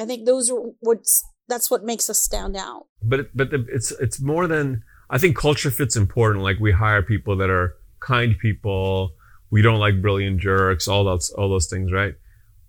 I 0.00 0.06
think 0.06 0.24
those 0.24 0.50
are 0.50 0.60
what's 0.80 1.22
that's 1.46 1.70
what 1.70 1.84
makes 1.84 2.08
us 2.08 2.18
stand 2.18 2.56
out. 2.56 2.86
But 3.02 3.36
but 3.36 3.48
it's 3.52 3.90
it's 3.90 4.18
more 4.18 4.46
than 4.46 4.82
I 5.10 5.18
think 5.18 5.36
culture 5.36 5.70
fit's 5.70 5.94
important. 5.94 6.42
Like 6.42 6.58
we 6.58 6.72
hire 6.72 7.02
people 7.02 7.36
that 7.36 7.50
are 7.50 7.74
kind 8.00 8.34
people. 8.38 9.12
We 9.50 9.60
don't 9.60 9.78
like 9.78 10.00
brilliant 10.00 10.40
jerks. 10.40 10.88
All 10.88 11.04
those 11.04 11.28
all 11.36 11.50
those 11.50 11.66
things, 11.66 11.92
right? 11.92 12.14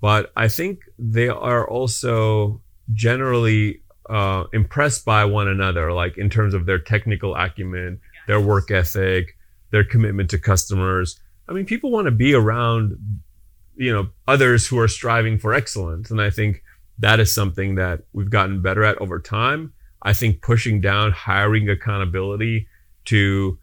But 0.02 0.34
I 0.36 0.50
think 0.50 0.80
they 1.00 1.30
are 1.30 1.66
also 1.66 2.62
generally 2.92 3.82
uh, 4.10 4.44
impressed 4.52 5.06
by 5.06 5.24
one 5.24 5.48
another, 5.48 5.94
like 5.94 6.18
in 6.18 6.30
terms 6.30 6.54
of 6.54 6.66
their 6.66 6.80
technical 6.80 7.34
acumen, 7.34 8.02
their 8.28 8.42
work 8.42 8.70
ethic, 8.72 9.33
their 9.74 9.84
commitment 9.84 10.30
to 10.30 10.38
customers. 10.38 11.20
I 11.50 11.52
mean, 11.52 11.66
people 11.66 11.90
want 11.90 12.06
to 12.06 12.12
be 12.12 12.36
around, 12.36 12.96
you 13.76 13.92
know, 13.92 14.10
others 14.28 14.68
who 14.68 14.78
are 14.78 14.88
striving 14.88 15.40
for 15.40 15.52
excellence. 15.52 16.12
And 16.12 16.22
I 16.22 16.30
think 16.30 16.64
that 17.00 17.20
is 17.20 17.34
something 17.34 17.74
that 17.76 18.04
we've 18.14 18.30
gotten 18.30 18.62
better 18.62 18.84
at 18.84 19.02
over 19.02 19.20
time. 19.20 19.74
I 20.04 20.14
think 20.14 20.44
pushing 20.44 20.80
down 20.80 21.12
hiring 21.12 21.68
accountability 21.68 22.68
to 23.06 23.58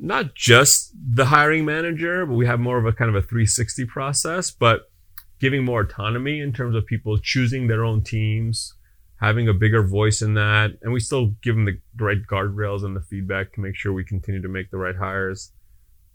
not 0.00 0.36
just 0.36 0.92
the 0.96 1.24
hiring 1.24 1.64
manager, 1.64 2.24
but 2.24 2.34
we 2.34 2.46
have 2.46 2.60
more 2.60 2.78
of 2.78 2.86
a 2.86 2.92
kind 2.92 3.08
of 3.08 3.16
a 3.16 3.26
360 3.26 3.84
process, 3.86 4.52
but 4.52 4.92
giving 5.40 5.64
more 5.64 5.80
autonomy 5.80 6.38
in 6.38 6.52
terms 6.52 6.76
of 6.76 6.86
people 6.86 7.18
choosing 7.18 7.66
their 7.66 7.84
own 7.84 8.04
teams, 8.04 8.74
having 9.20 9.48
a 9.48 9.54
bigger 9.54 9.82
voice 9.82 10.22
in 10.22 10.34
that, 10.34 10.70
and 10.82 10.92
we 10.92 11.00
still 11.00 11.34
give 11.42 11.54
them 11.54 11.64
the 11.64 11.78
right 11.98 12.18
guardrails 12.30 12.84
and 12.84 12.94
the 12.94 13.00
feedback 13.00 13.52
to 13.52 13.60
make 13.60 13.74
sure 13.76 13.92
we 13.92 14.04
continue 14.04 14.42
to 14.42 14.48
make 14.48 14.70
the 14.70 14.78
right 14.78 14.96
hires. 14.96 15.52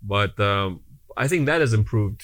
But 0.01 0.39
um, 0.39 0.81
I 1.15 1.27
think 1.27 1.45
that 1.45 1.62
has 1.62 1.74
improved 1.74 2.24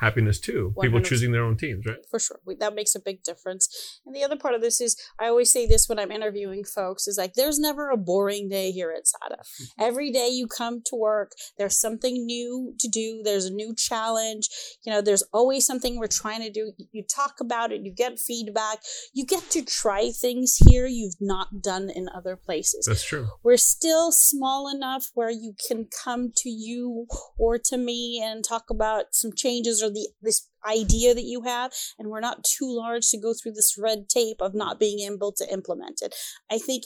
happiness 0.00 0.40
too. 0.40 0.74
People 0.80 1.00
100. 1.00 1.04
choosing 1.04 1.32
their 1.32 1.44
own 1.44 1.56
teams, 1.56 1.86
right? 1.86 1.98
for 2.10 2.18
sure 2.18 2.40
we, 2.44 2.54
that 2.56 2.74
makes 2.74 2.94
a 2.94 3.00
big 3.00 3.22
difference 3.22 4.00
and 4.06 4.14
the 4.14 4.24
other 4.24 4.36
part 4.36 4.54
of 4.54 4.60
this 4.60 4.80
is 4.80 4.96
i 5.18 5.26
always 5.26 5.50
say 5.50 5.66
this 5.66 5.88
when 5.88 5.98
i'm 5.98 6.10
interviewing 6.10 6.64
folks 6.64 7.06
is 7.06 7.18
like 7.18 7.34
there's 7.34 7.58
never 7.58 7.90
a 7.90 7.96
boring 7.96 8.48
day 8.48 8.70
here 8.70 8.92
at 8.96 9.06
sada 9.06 9.36
mm-hmm. 9.36 9.82
every 9.82 10.10
day 10.10 10.28
you 10.28 10.46
come 10.46 10.80
to 10.84 10.96
work 10.96 11.32
there's 11.58 11.78
something 11.78 12.26
new 12.26 12.74
to 12.78 12.88
do 12.88 13.22
there's 13.24 13.46
a 13.46 13.52
new 13.52 13.74
challenge 13.74 14.48
you 14.84 14.92
know 14.92 15.00
there's 15.00 15.22
always 15.32 15.66
something 15.66 15.98
we're 15.98 16.06
trying 16.06 16.40
to 16.40 16.50
do 16.50 16.72
you 16.92 17.02
talk 17.02 17.36
about 17.40 17.72
it 17.72 17.82
you 17.82 17.92
get 17.92 18.18
feedback 18.18 18.78
you 19.12 19.24
get 19.24 19.48
to 19.50 19.62
try 19.64 20.10
things 20.10 20.58
here 20.68 20.86
you've 20.86 21.20
not 21.20 21.62
done 21.62 21.90
in 21.90 22.08
other 22.14 22.36
places 22.36 22.86
That's 22.86 23.04
true. 23.04 23.28
we're 23.42 23.56
still 23.56 24.12
small 24.12 24.68
enough 24.74 25.10
where 25.14 25.30
you 25.30 25.54
can 25.68 25.86
come 26.04 26.32
to 26.36 26.48
you 26.48 27.06
or 27.38 27.58
to 27.58 27.76
me 27.76 28.22
and 28.24 28.44
talk 28.44 28.70
about 28.70 29.06
some 29.12 29.32
changes 29.34 29.82
or 29.82 29.87
the 29.90 30.08
this 30.22 30.48
idea 30.66 31.14
that 31.14 31.24
you 31.24 31.42
have 31.42 31.72
and 31.98 32.08
we're 32.08 32.20
not 32.20 32.44
too 32.44 32.68
large 32.68 33.08
to 33.08 33.18
go 33.18 33.32
through 33.32 33.52
this 33.52 33.76
red 33.78 34.08
tape 34.08 34.40
of 34.40 34.54
not 34.54 34.78
being 34.78 35.00
able 35.00 35.32
to 35.32 35.50
implement 35.52 36.00
it 36.02 36.14
i 36.50 36.58
think 36.58 36.84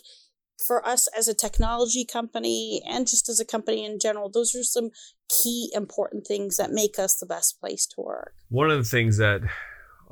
for 0.67 0.87
us 0.87 1.09
as 1.17 1.27
a 1.27 1.35
technology 1.35 2.05
company 2.05 2.81
and 2.87 3.09
just 3.09 3.29
as 3.29 3.41
a 3.41 3.45
company 3.45 3.85
in 3.85 3.99
general 3.99 4.29
those 4.29 4.55
are 4.55 4.63
some 4.63 4.91
key 5.29 5.71
important 5.75 6.27
things 6.27 6.57
that 6.57 6.71
make 6.71 6.99
us 6.99 7.17
the 7.17 7.27
best 7.27 7.59
place 7.61 7.87
to 7.87 8.01
work 8.01 8.35
One 8.49 8.71
of 8.71 8.79
the 8.79 8.89
things 8.89 9.17
that 9.17 9.41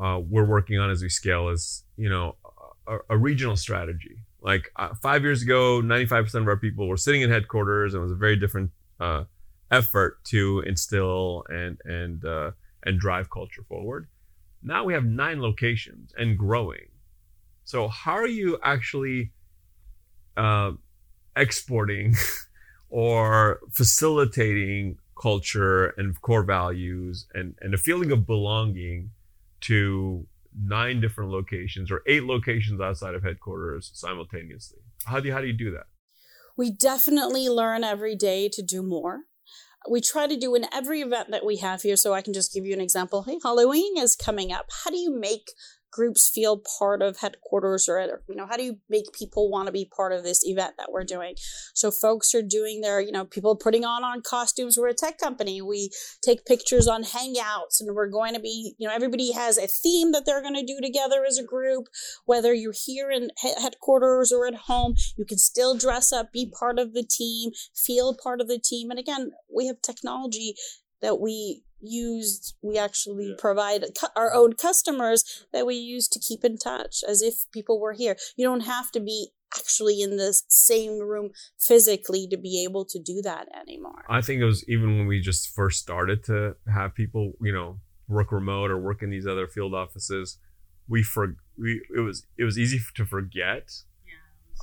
uh, 0.00 0.18
we're 0.18 0.46
working 0.46 0.78
on 0.78 0.90
as 0.90 1.02
we 1.02 1.08
scale 1.08 1.50
is, 1.50 1.84
you 1.96 2.08
know, 2.08 2.36
a, 2.86 2.98
a 3.10 3.18
regional 3.18 3.56
strategy. 3.56 4.16
Like 4.40 4.70
uh, 4.76 4.94
five 5.02 5.22
years 5.22 5.42
ago, 5.42 5.82
95% 5.82 6.34
of 6.36 6.48
our 6.48 6.56
people 6.56 6.88
were 6.88 6.96
sitting 6.96 7.20
in 7.20 7.30
headquarters, 7.30 7.92
and 7.92 8.00
it 8.00 8.04
was 8.04 8.12
a 8.12 8.16
very 8.16 8.36
different 8.36 8.70
uh, 8.98 9.24
effort 9.70 10.24
to 10.24 10.62
instill 10.66 11.44
and 11.48 11.78
and 11.84 12.24
uh, 12.24 12.52
and 12.84 12.98
drive 12.98 13.30
culture 13.30 13.62
forward. 13.68 14.08
Now 14.62 14.84
we 14.84 14.92
have 14.92 15.04
nine 15.04 15.40
locations 15.40 16.12
and 16.16 16.38
growing. 16.38 16.88
So 17.64 17.88
how 17.88 18.12
are 18.12 18.26
you 18.26 18.58
actually 18.62 19.32
uh, 20.36 20.72
exporting 21.36 22.14
or 22.90 23.60
facilitating 23.70 24.98
culture 25.20 25.88
and 25.98 26.20
core 26.20 26.42
values 26.42 27.26
and, 27.34 27.54
and 27.60 27.74
a 27.74 27.78
feeling 27.78 28.10
of 28.10 28.26
belonging 28.26 29.10
to 29.62 30.26
nine 30.58 31.00
different 31.00 31.30
locations 31.30 31.90
or 31.90 32.02
eight 32.06 32.24
locations 32.24 32.80
outside 32.80 33.14
of 33.14 33.22
headquarters 33.22 33.90
simultaneously. 33.94 34.80
How 35.04 35.20
do 35.20 35.28
you, 35.28 35.34
how 35.34 35.40
do 35.40 35.46
you 35.46 35.52
do 35.52 35.70
that? 35.72 35.84
we 36.60 36.70
definitely 36.70 37.48
learn 37.48 37.82
every 37.84 38.14
day 38.14 38.46
to 38.46 38.60
do 38.60 38.82
more. 38.82 39.20
We 39.88 40.00
try 40.00 40.26
to 40.26 40.36
do 40.36 40.54
in 40.54 40.66
every 40.72 41.00
event 41.00 41.30
that 41.30 41.44
we 41.44 41.56
have 41.58 41.82
here. 41.82 41.96
So 41.96 42.12
I 42.12 42.22
can 42.22 42.32
just 42.32 42.52
give 42.52 42.66
you 42.66 42.74
an 42.74 42.80
example. 42.80 43.22
Hey, 43.22 43.38
Halloween 43.42 43.96
is 43.96 44.16
coming 44.16 44.52
up. 44.52 44.66
How 44.84 44.90
do 44.90 44.98
you 44.98 45.10
make 45.10 45.52
groups 45.90 46.28
feel 46.28 46.62
part 46.78 47.02
of 47.02 47.18
headquarters 47.18 47.88
or 47.88 48.22
you 48.28 48.34
know 48.34 48.46
how 48.46 48.56
do 48.56 48.62
you 48.62 48.78
make 48.88 49.12
people 49.12 49.50
want 49.50 49.66
to 49.66 49.72
be 49.72 49.84
part 49.84 50.12
of 50.12 50.22
this 50.22 50.40
event 50.44 50.74
that 50.78 50.92
we're 50.92 51.04
doing? 51.04 51.34
So 51.74 51.90
folks 51.90 52.34
are 52.34 52.42
doing 52.42 52.80
their 52.80 53.00
you 53.00 53.12
know 53.12 53.24
people 53.24 53.56
putting 53.56 53.84
on 53.84 54.04
on 54.04 54.22
costumes. 54.22 54.78
We're 54.78 54.88
a 54.88 54.94
tech 54.94 55.18
company. 55.18 55.60
We 55.60 55.90
take 56.22 56.46
pictures 56.46 56.86
on 56.86 57.04
hangouts 57.04 57.80
and 57.80 57.94
we're 57.94 58.08
going 58.08 58.34
to 58.34 58.40
be 58.40 58.74
you 58.78 58.88
know 58.88 58.94
everybody 58.94 59.32
has 59.32 59.58
a 59.58 59.66
theme 59.66 60.12
that 60.12 60.24
they're 60.26 60.42
going 60.42 60.54
to 60.54 60.64
do 60.64 60.80
together 60.80 61.24
as 61.26 61.38
a 61.38 61.44
group. 61.44 61.86
Whether 62.24 62.54
you're 62.54 62.74
here 62.74 63.10
in 63.10 63.30
headquarters 63.42 64.32
or 64.32 64.46
at 64.46 64.54
home 64.54 64.94
you 65.16 65.24
can 65.24 65.38
still 65.38 65.76
dress 65.76 66.12
up 66.12 66.32
be 66.32 66.52
part 66.58 66.78
of 66.78 66.94
the 66.94 67.04
team 67.04 67.50
feel 67.74 68.16
part 68.22 68.40
of 68.40 68.48
the 68.48 68.58
team. 68.58 68.90
And 68.90 68.98
again 68.98 69.32
we 69.54 69.66
have 69.66 69.82
technology 69.82 70.54
that 71.00 71.20
we 71.20 71.62
used 71.80 72.54
we 72.62 72.78
actually 72.78 73.30
Yeah. 73.30 73.34
provide 73.38 73.84
cu- 73.98 74.06
our 74.16 74.32
own 74.34 74.54
customers 74.54 75.24
that 75.52 75.66
we 75.66 75.74
use 75.76 76.08
to 76.08 76.18
keep 76.18 76.44
in 76.44 76.56
touch 76.58 77.02
as 77.06 77.22
if 77.22 77.50
people 77.52 77.80
were 77.80 77.92
here. 77.94 78.16
You 78.36 78.46
don't 78.46 78.60
have 78.60 78.90
to 78.92 79.00
be 79.00 79.32
actually 79.56 80.00
in 80.00 80.16
the 80.16 80.32
same 80.48 80.98
room 81.00 81.30
physically 81.58 82.26
to 82.28 82.36
be 82.36 82.62
able 82.62 82.84
to 82.84 82.98
do 83.00 83.20
that 83.22 83.48
anymore. 83.60 84.04
I 84.08 84.20
think 84.20 84.40
it 84.40 84.44
was 84.44 84.64
even 84.68 84.96
when 84.98 85.06
we 85.06 85.20
just 85.20 85.48
first 85.48 85.80
started 85.80 86.22
to 86.24 86.56
have 86.72 86.94
people, 86.94 87.32
you 87.40 87.52
know, 87.52 87.80
work 88.08 88.30
remote 88.32 88.70
or 88.70 88.78
work 88.78 89.02
in 89.02 89.10
these 89.10 89.26
other 89.26 89.48
field 89.48 89.74
offices, 89.74 90.38
we 90.88 91.02
for 91.02 91.36
we 91.58 91.82
it 91.96 92.00
was 92.00 92.26
it 92.36 92.44
was 92.44 92.58
easy 92.58 92.80
to 92.94 93.04
forget 93.06 93.70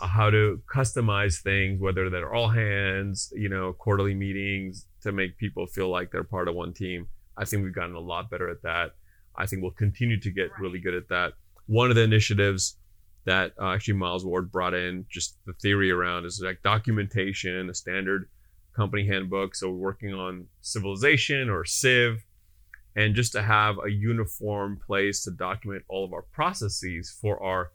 how 0.02 0.30
to 0.30 0.62
customize 0.74 1.42
things, 1.42 1.80
whether 1.80 2.10
they're 2.10 2.34
all 2.34 2.50
hands, 2.50 3.32
you 3.36 3.50
know, 3.50 3.74
quarterly 3.74 4.14
meetings 4.14 4.86
to 5.02 5.12
make 5.12 5.38
people 5.38 5.66
feel 5.68 5.90
like 5.90 6.12
they're 6.12 6.24
part 6.24 6.48
of 6.48 6.56
one 6.56 6.74
team. 6.74 7.08
I 7.38 7.46
think 7.46 7.64
we've 7.64 7.74
gotten 7.74 7.96
a 7.96 8.00
lot 8.00 8.30
better 8.30 8.50
at 8.50 8.62
that. 8.64 8.92
I 9.36 9.46
think 9.46 9.62
we'll 9.62 9.72
continue 9.72 10.20
to 10.20 10.32
get 10.32 10.52
Right. 10.52 10.60
really 10.62 10.80
good 10.80 10.94
at 10.94 11.10
that. 11.10 11.34
One 11.68 11.90
of 11.90 11.96
the 11.96 12.04
initiatives 12.04 12.78
that 13.26 13.54
uh, 13.62 13.72
actually 13.74 13.96
Miles 13.96 14.26
Ward 14.26 14.52
brought 14.52 14.74
in, 14.74 15.06
just 15.10 15.38
the 15.46 15.54
theory 15.54 15.92
around, 15.92 16.26
is 16.26 16.42
like 16.44 16.62
documentation, 16.64 17.70
a 17.70 17.74
standard 17.74 18.30
company 18.76 19.06
handbook. 19.06 19.56
So 19.56 19.70
we're 19.70 19.78
working 19.78 20.14
on 20.14 20.48
civilization 20.62 21.50
or 21.50 21.66
Civ, 21.66 22.24
and 22.96 23.14
just 23.16 23.34
to 23.34 23.42
have 23.42 23.76
a 23.86 23.90
uniform 23.90 24.80
place 24.86 25.24
to 25.24 25.32
document 25.32 25.84
all 25.88 26.06
of 26.06 26.14
our 26.14 26.22
processes 26.22 27.16
for 27.22 27.42
our 27.44 27.72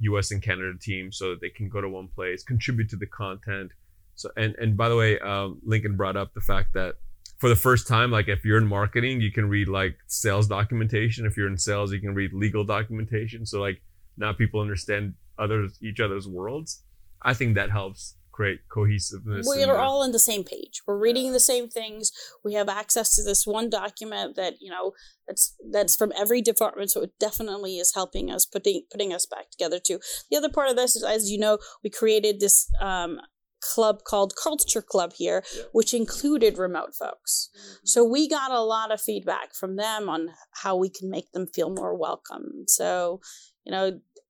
U.S. 0.00 0.30
and 0.30 0.42
Canada 0.42 0.72
team, 0.80 1.12
so 1.12 1.30
that 1.30 1.40
they 1.40 1.50
can 1.50 1.68
go 1.68 1.80
to 1.80 1.88
one 1.88 2.08
place, 2.08 2.42
contribute 2.42 2.88
to 2.90 2.96
the 2.96 3.06
content. 3.06 3.72
So 4.14 4.30
and 4.36 4.54
and 4.56 4.76
by 4.76 4.88
the 4.88 4.96
way, 4.96 5.18
um, 5.20 5.60
Lincoln 5.64 5.96
brought 5.96 6.16
up 6.16 6.34
the 6.34 6.40
fact 6.40 6.74
that 6.74 6.94
for 7.38 7.48
the 7.48 7.56
first 7.56 7.86
time, 7.88 8.10
like 8.10 8.28
if 8.28 8.44
you're 8.44 8.58
in 8.58 8.66
marketing, 8.66 9.20
you 9.20 9.32
can 9.32 9.48
read 9.48 9.68
like 9.68 9.98
sales 10.06 10.46
documentation. 10.46 11.26
If 11.26 11.36
you're 11.36 11.48
in 11.48 11.58
sales, 11.58 11.92
you 11.92 12.00
can 12.00 12.14
read 12.14 12.32
legal 12.32 12.64
documentation. 12.64 13.44
So 13.44 13.60
like 13.60 13.82
now 14.16 14.32
people 14.32 14.60
understand 14.60 15.14
others 15.38 15.78
each 15.82 16.00
other's 16.00 16.28
worlds. 16.28 16.82
I 17.22 17.34
think 17.34 17.54
that 17.56 17.70
helps 17.70 18.14
create 18.36 18.60
cohesiveness. 18.68 19.46
we 19.48 19.62
are 19.62 19.74
the- 19.76 19.80
all 19.86 20.02
on 20.02 20.12
the 20.12 20.18
same 20.30 20.44
page. 20.44 20.82
We're 20.86 20.98
reading 21.08 21.32
the 21.32 21.40
same 21.52 21.68
things. 21.68 22.10
We 22.44 22.54
have 22.54 22.68
access 22.68 23.14
to 23.16 23.22
this 23.22 23.46
one 23.46 23.68
document 23.70 24.34
that 24.36 24.54
you 24.60 24.70
know 24.74 24.92
that's 25.26 25.54
that's 25.70 25.94
from 26.00 26.12
every 26.22 26.42
department 26.42 26.90
so 26.90 27.00
it 27.02 27.12
definitely 27.20 27.74
is 27.78 27.94
helping 27.94 28.30
us 28.30 28.44
putting 28.54 28.82
putting 28.92 29.12
us 29.12 29.26
back 29.26 29.46
together 29.50 29.78
too. 29.88 29.98
The 30.30 30.36
other 30.36 30.50
part 30.56 30.68
of 30.70 30.76
this 30.76 30.96
is 30.96 31.04
as 31.04 31.30
you 31.30 31.38
know 31.38 31.58
we 31.84 31.90
created 31.90 32.40
this 32.40 32.56
um 32.80 33.20
club 33.74 33.96
called 34.04 34.34
culture 34.36 34.82
club 34.82 35.12
here 35.16 35.42
Yep. 35.56 35.68
which 35.72 35.94
included 35.94 36.58
remote 36.58 36.94
folks. 36.94 37.48
So 37.84 38.04
we 38.04 38.28
got 38.28 38.50
a 38.50 38.60
lot 38.60 38.92
of 38.92 39.00
feedback 39.00 39.54
from 39.54 39.76
them 39.76 40.08
on 40.14 40.28
how 40.62 40.76
we 40.76 40.90
can 40.90 41.08
make 41.08 41.32
them 41.32 41.46
feel 41.46 41.70
more 41.70 41.94
welcome. 41.96 42.64
So 42.66 43.20
you 43.64 43.72
know 43.72 43.84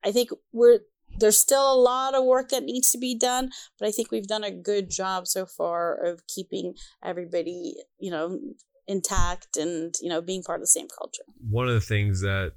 i 0.05 0.13
think 0.13 0.29
we're 0.53 0.81
there's 1.19 1.41
still 1.41 1.73
a 1.73 1.79
lot 1.79 2.15
of 2.15 2.25
work 2.25 2.49
that 2.49 2.65
needs 2.65 2.91
to 2.91 2.99
be 2.99 3.17
done 3.17 3.51
but 3.79 3.89
I 3.89 3.91
think 3.91 4.11
we've 4.11 4.27
done 4.27 4.45
a 4.45 4.51
good 4.51 4.91
job 4.91 5.27
so 5.27 5.47
far 5.47 5.95
of 5.95 6.27
keeping 6.27 6.75
everybody, 7.03 7.75
you 7.99 8.11
know, 8.11 8.39
intact 8.87 9.57
and 9.57 9.95
you 10.01 10.11
know 10.11 10.21
being 10.21 10.43
part 10.43 10.59
of 10.59 10.63
the 10.63 10.67
same 10.67 10.89
culture. 10.99 11.23
one 11.49 11.69
of 11.69 11.75
the 11.75 11.81
things 11.81 12.21
that 12.21 12.53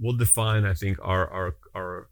will 0.00 0.16
define, 0.16 0.64
I 0.64 0.74
think, 0.74 0.98
our 1.02 1.30
our 1.30 1.56
our 1.74 2.08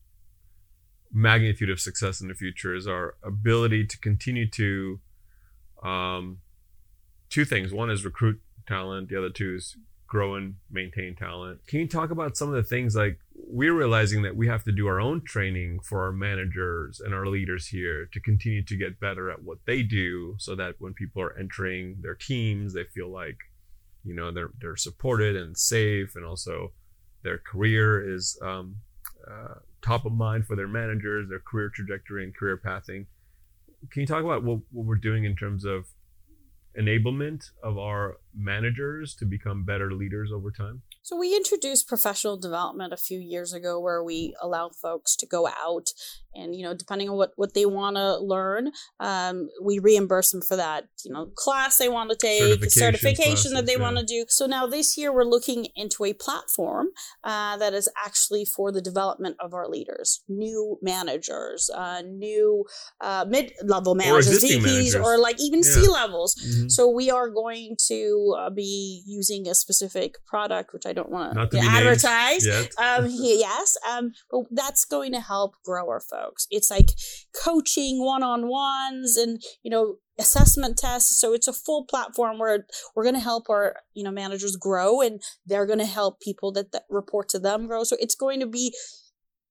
magnitude 1.11 1.71
of 1.71 1.81
success 1.81 2.21
in 2.21 2.29
the 2.29 2.35
future 2.35 2.75
is 2.75 2.87
our 2.87 3.15
ability 3.25 3.87
to 3.87 3.99
continue 3.99 4.49
to 4.51 5.01
um, 5.83 6.39
two 7.31 7.47
things. 7.47 7.73
One 7.73 7.91
is 7.91 8.05
recruit 8.05 8.41
talent. 8.67 9.09
The 9.09 9.17
other 9.17 9.31
two 9.31 9.55
is 9.57 9.77
grow 10.09 10.35
and 10.35 10.57
maintain 10.71 11.15
talent. 11.15 11.61
Can 11.67 11.81
you 11.81 11.87
talk 11.87 12.11
about 12.11 12.37
some 12.37 12.49
of 12.49 12.55
the 12.55 12.63
things 12.63 12.97
like 12.97 13.21
we're 13.35 13.75
realizing 13.75 14.23
that 14.23 14.37
we 14.37 14.49
have 14.49 14.65
to 14.65 14.73
do 14.73 14.89
our 14.89 15.01
own 15.01 15.23
training 15.23 15.81
for 15.81 16.03
our 16.03 16.13
managers 16.13 17.01
and 17.01 17.15
our 17.15 17.27
leaders 17.27 17.69
here 17.69 18.09
to 18.13 18.21
continue 18.21 18.63
to 18.65 18.77
get 18.77 18.99
better 18.99 19.31
at 19.31 19.43
what 19.43 19.59
they 19.67 19.83
do 19.83 20.35
so 20.39 20.57
that 20.57 20.75
when 20.79 20.95
people 20.95 21.23
are 21.23 21.39
entering 21.39 21.99
their 22.01 22.15
teams, 22.15 22.75
they 22.75 22.85
feel 22.85 23.11
like 23.11 23.37
you 24.05 24.15
know 24.15 24.33
they're 24.33 24.51
they're 24.61 24.77
supported 24.77 25.37
and 25.37 25.57
safe 25.57 26.17
and 26.17 26.25
also 26.25 26.73
their 27.23 27.39
career 27.39 28.15
is 28.15 28.39
um, 28.43 28.77
uh, 29.31 29.55
top 29.83 30.07
of 30.07 30.13
mind 30.13 30.47
for 30.47 30.57
their 30.57 30.69
managers 30.69 31.29
their 31.29 31.41
career 31.41 31.71
trajectory 31.73 32.25
and 32.25 32.35
career 32.35 32.57
pathing 32.57 33.07
can 33.91 34.01
you 34.01 34.07
talk 34.07 34.25
about 34.25 34.43
what, 34.43 34.61
what 34.73 34.87
we're 34.87 34.97
doing 34.97 35.25
in 35.25 35.37
terms 35.37 35.65
of 35.65 35.87
enablement 36.79 37.51
of 37.63 37.79
our 37.79 38.19
managers 38.35 39.15
to 39.15 39.25
become 39.25 39.65
better 39.65 39.93
leaders 39.93 40.31
over 40.33 40.51
time 40.51 40.83
So 41.09 41.17
we 41.17 41.35
introduced 41.35 41.89
professional 41.89 42.37
development 42.37 42.93
a 42.93 42.99
few 42.99 43.19
years 43.19 43.55
ago 43.55 43.81
where 43.81 44.05
we 44.05 44.35
allow 44.43 44.69
folks 44.69 45.17
to 45.17 45.27
go 45.27 45.49
out 45.49 45.95
and 46.35 46.55
you 46.55 46.63
know 46.63 46.75
depending 46.75 47.09
on 47.09 47.17
what 47.17 47.33
what 47.37 47.55
they 47.55 47.67
want 47.67 47.97
to 47.97 48.19
learn 48.19 48.71
um, 49.01 49.49
we 49.63 49.79
reimburse 49.79 50.31
them 50.31 50.43
for 50.43 50.57
that 50.57 50.87
you 51.05 51.13
know 51.13 51.27
class 51.35 51.79
they 51.79 51.89
want 51.89 52.11
to 52.11 52.17
take 52.17 52.41
certification, 52.41 52.71
certification 52.71 53.55
that 53.55 53.67
they 53.67 53.73
yeah. 53.73 53.83
want 53.83 53.99
to 53.99 54.05
do 54.05 54.25
so 54.29 54.47
now 54.47 54.67
this 54.67 54.97
year 54.97 55.13
we're 55.13 55.25
looking 55.25 55.67
into 55.75 56.05
a 56.05 56.13
platform 56.13 56.89
uh, 57.25 57.57
that 57.57 57.75
is 57.75 57.89
actually 58.05 58.45
for 58.45 58.71
the 58.73 58.81
development 58.81 59.37
of 59.41 59.55
our 59.55 59.69
leaders 59.69 60.23
new 60.29 60.79
managers 60.83 61.71
uh, 61.75 62.03
new 62.03 62.65
uh, 63.01 63.25
mid-level 63.29 63.95
managers 63.95 64.43
vps 64.43 64.63
managers. 64.63 64.95
or 64.95 65.19
like 65.19 65.41
even 65.41 65.61
yeah. 65.61 65.71
c 65.71 65.89
levels 65.89 66.35
mm-hmm. 66.37 66.69
so 66.69 66.89
we 66.89 67.11
are 67.11 67.29
going 67.29 67.77
to 67.79 68.37
uh, 68.39 68.51
be 68.51 69.03
using 69.07 69.49
a 69.49 69.55
specific 69.55 70.15
product 70.27 70.73
which 70.73 70.87
i 70.87 70.93
don't 70.99 71.11
want 71.11 71.51
to 71.51 71.59
advertise 71.59 72.47
um, 72.79 73.07
yes 73.11 73.77
um, 73.89 74.13
but 74.31 74.45
that's 74.51 74.85
going 74.85 75.13
to 75.13 75.21
help 75.21 75.55
grow 75.65 75.89
our 75.89 76.01
folks. 76.01 76.47
It's 76.51 76.71
like 76.71 76.91
coaching 77.45 78.05
one 78.05 78.23
on 78.23 78.49
ones 78.49 79.17
and, 79.17 79.41
you 79.63 79.71
know, 79.71 79.97
assessment 80.19 80.79
tests. 80.79 81.21
So 81.21 81.33
it's 81.33 81.49
a 81.49 81.53
full 81.53 81.85
platform 81.85 82.39
where 82.39 82.67
we're 82.95 83.05
going 83.05 83.15
to 83.15 83.21
help 83.21 83.49
our, 83.49 83.77
you 83.95 84.03
know, 84.03 84.11
managers 84.11 84.57
grow 84.57 85.01
and 85.01 85.21
they're 85.47 85.67
going 85.67 85.79
to 85.79 85.87
help 85.87 86.21
people 86.21 86.53
that, 86.53 86.73
that 86.73 86.85
report 86.89 87.29
to 87.31 87.39
them 87.39 87.67
grow. 87.67 87.85
So 87.85 87.97
it's 88.01 88.15
going 88.15 88.41
to 88.41 88.47
be, 88.47 88.75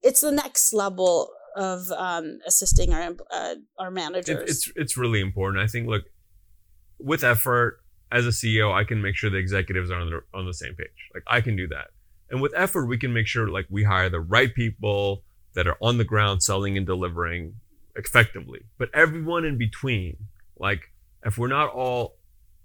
it's 0.01 0.22
the 0.22 0.32
next 0.32 0.74
level 0.74 1.30
of 1.56 1.92
um, 1.92 2.39
assisting 2.46 2.94
our 2.94 3.16
uh, 3.32 3.56
our 3.80 3.89
managers. 3.89 4.42
It, 4.42 4.50
it's 4.50 4.72
it's 4.75 4.98
really 4.98 5.20
important. 5.22 5.63
I 5.63 5.66
think 5.66 5.88
look, 5.88 6.04
with 7.00 7.24
effort 7.24 7.80
as 8.12 8.26
a 8.26 8.30
CEO, 8.30 8.74
I 8.74 8.84
can 8.84 9.02
make 9.02 9.16
sure 9.16 9.30
the 9.30 9.38
executives 9.38 9.92
are 9.92 10.00
on 10.00 10.10
the 10.10 10.22
on 10.34 10.46
the 10.46 10.54
same 10.54 10.74
page. 10.76 11.10
Like 11.14 11.24
I 11.28 11.42
can 11.42 11.56
do 11.56 11.68
that, 11.68 11.88
and 12.30 12.42
with 12.42 12.54
effort, 12.56 12.86
we 12.86 12.98
can 12.98 13.14
make 13.14 13.28
sure 13.28 13.48
like 13.48 13.68
we 13.70 13.84
hire 13.84 14.10
the 14.10 14.20
right 14.20 14.54
people 14.54 15.24
that 15.54 15.68
are 15.68 15.78
on 15.82 15.98
the 15.98 16.04
ground 16.04 16.44
selling 16.44 16.78
and 16.78 16.86
delivering 16.86 17.56
effectively. 17.96 18.62
But 18.78 18.90
everyone 18.94 19.44
in 19.46 19.58
between, 19.58 20.18
like 20.58 20.92
if 21.26 21.38
we're 21.38 21.48
not 21.48 21.70
all 21.70 22.18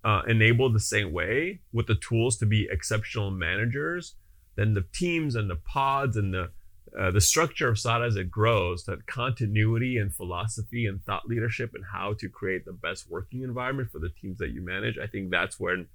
uh, 0.05 0.23
enabled 0.27 0.75
the 0.75 0.81
same 0.81 1.13
way 1.13 1.61
with 1.73 1.87
the 1.87 1.95
tools 1.95 2.37
to 2.39 2.47
be 2.47 2.69
exceptional 2.71 3.31
managers, 3.31 4.15
then 4.57 4.75
the 4.75 4.85
teams 4.93 5.35
and 5.35 5.49
the 5.49 5.57
pods 5.57 6.17
and 6.17 6.35
the 6.35 6.51
uh, 6.99 7.11
the 7.11 7.21
structure 7.21 7.69
of 7.69 7.79
SADA 7.79 8.05
as 8.05 8.17
it 8.17 8.31
grows, 8.31 8.85
that 8.85 9.07
continuity 9.07 9.97
and 9.97 10.15
philosophy 10.15 10.87
and 10.87 11.03
thought 11.05 11.27
leadership 11.27 11.73
and 11.75 11.85
how 11.93 12.15
to 12.15 12.29
create 12.29 12.65
the 12.65 12.73
best 12.73 13.11
working 13.11 13.43
environment 13.43 13.91
for 13.91 13.99
the 13.99 14.11
teams 14.21 14.39
that 14.39 14.51
you 14.51 14.61
manage. 14.61 14.99
I 14.99 15.07
think 15.07 15.31
that's 15.31 15.59
when, 15.59 15.87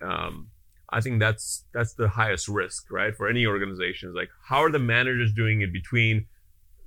um, 0.00 0.48
I 0.90 1.00
think 1.02 1.20
that's 1.20 1.64
that's 1.74 1.94
the 1.94 2.08
highest 2.08 2.48
risk, 2.48 2.90
right, 2.90 3.14
for 3.14 3.28
any 3.28 3.44
organization. 3.44 4.08
Is 4.08 4.14
like 4.14 4.30
how 4.42 4.64
are 4.64 4.70
the 4.70 4.78
managers 4.78 5.32
doing 5.34 5.60
it 5.60 5.72
between 5.72 6.26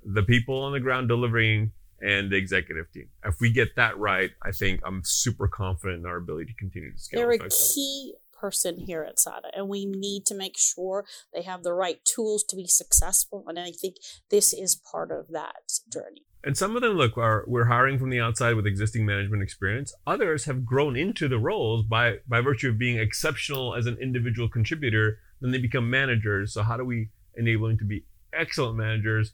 the 0.04 0.24
people 0.24 0.60
on 0.62 0.72
the 0.72 0.80
ground 0.80 1.08
delivering 1.08 1.70
and 2.00 2.30
the 2.30 2.36
executive 2.36 2.90
team. 2.92 3.08
If 3.24 3.40
we 3.40 3.52
get 3.52 3.76
that 3.76 3.96
right, 3.96 4.30
I 4.42 4.50
think 4.50 4.80
I'm 4.84 5.02
super 5.04 5.46
confident 5.46 6.00
in 6.00 6.06
our 6.06 6.16
ability 6.16 6.46
to 6.46 6.54
continue 6.54 6.92
to 6.92 6.98
scale. 6.98 7.20
They're 7.20 7.46
a 7.46 7.48
key 7.48 8.14
person 8.42 8.78
here 8.78 9.04
at 9.04 9.18
SADA, 9.18 9.48
and 9.54 9.68
we 9.68 9.86
need 9.86 10.26
to 10.26 10.34
make 10.34 10.58
sure 10.58 11.06
they 11.32 11.42
have 11.42 11.62
the 11.62 11.72
right 11.72 12.04
tools 12.04 12.44
to 12.48 12.56
be 12.56 12.66
successful. 12.66 13.44
And 13.46 13.58
I 13.58 13.70
think 13.70 13.96
this 14.30 14.52
is 14.52 14.74
part 14.90 15.10
of 15.10 15.28
that 15.28 15.80
journey. 15.90 16.26
And 16.44 16.56
some 16.56 16.74
of 16.74 16.82
them, 16.82 16.96
look, 16.96 17.16
are 17.16 17.44
we're 17.46 17.66
hiring 17.66 17.98
from 17.98 18.10
the 18.10 18.20
outside 18.20 18.56
with 18.56 18.66
existing 18.66 19.06
management 19.06 19.42
experience. 19.44 19.94
Others 20.06 20.44
have 20.46 20.66
grown 20.66 20.96
into 20.96 21.28
the 21.28 21.38
roles 21.38 21.84
by 21.84 22.16
by 22.28 22.40
virtue 22.40 22.68
of 22.68 22.78
being 22.78 22.98
exceptional 22.98 23.74
as 23.74 23.86
an 23.86 23.96
individual 24.02 24.48
contributor. 24.48 25.18
Then 25.40 25.52
they 25.52 25.58
become 25.58 25.88
managers. 25.88 26.52
So 26.52 26.62
how 26.62 26.76
do 26.76 26.84
we 26.84 27.10
enable 27.36 27.68
them 27.68 27.78
to 27.78 27.84
be 27.84 28.04
excellent 28.32 28.76
managers? 28.76 29.32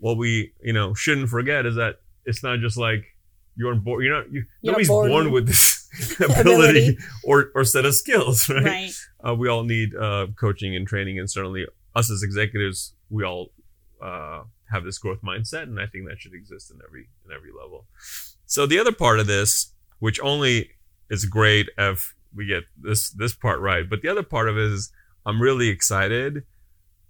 what 0.00 0.16
we 0.16 0.52
you 0.62 0.72
know 0.72 0.92
shouldn't 0.94 1.28
forget 1.28 1.66
is 1.66 1.76
that 1.76 1.96
it's 2.24 2.42
not 2.42 2.60
just 2.60 2.76
like 2.76 3.04
you're 3.56 3.74
born. 3.74 4.04
You're 4.04 4.16
not. 4.16 4.32
You, 4.32 4.44
you're 4.60 4.72
nobody's 4.72 4.88
born, 4.88 5.10
born 5.10 5.30
with 5.30 5.46
this 5.46 5.73
ability, 6.16 6.40
ability, 6.40 6.98
or 7.24 7.50
or 7.54 7.64
set 7.64 7.84
of 7.84 7.94
skills, 7.94 8.48
right? 8.48 8.64
right. 8.64 8.92
Uh, 9.26 9.34
we 9.34 9.48
all 9.48 9.64
need 9.64 9.94
uh, 9.94 10.26
coaching 10.38 10.74
and 10.74 10.86
training, 10.86 11.18
and 11.18 11.30
certainly 11.30 11.66
us 11.94 12.10
as 12.10 12.22
executives, 12.22 12.94
we 13.10 13.24
all 13.24 13.52
uh, 14.02 14.42
have 14.70 14.84
this 14.84 14.98
growth 14.98 15.20
mindset, 15.22 15.64
and 15.64 15.80
I 15.80 15.86
think 15.86 16.08
that 16.08 16.20
should 16.20 16.34
exist 16.34 16.70
in 16.70 16.78
every 16.86 17.08
in 17.24 17.32
every 17.32 17.50
level. 17.50 17.86
So 18.46 18.66
the 18.66 18.78
other 18.78 18.92
part 18.92 19.20
of 19.20 19.26
this, 19.26 19.72
which 19.98 20.20
only 20.20 20.70
is 21.10 21.24
great 21.24 21.68
if 21.78 22.14
we 22.34 22.46
get 22.46 22.64
this 22.80 23.10
this 23.10 23.34
part 23.34 23.60
right, 23.60 23.88
but 23.88 24.02
the 24.02 24.08
other 24.08 24.22
part 24.22 24.48
of 24.48 24.56
it 24.56 24.64
is 24.64 24.90
I'm 25.26 25.40
really 25.40 25.68
excited 25.68 26.44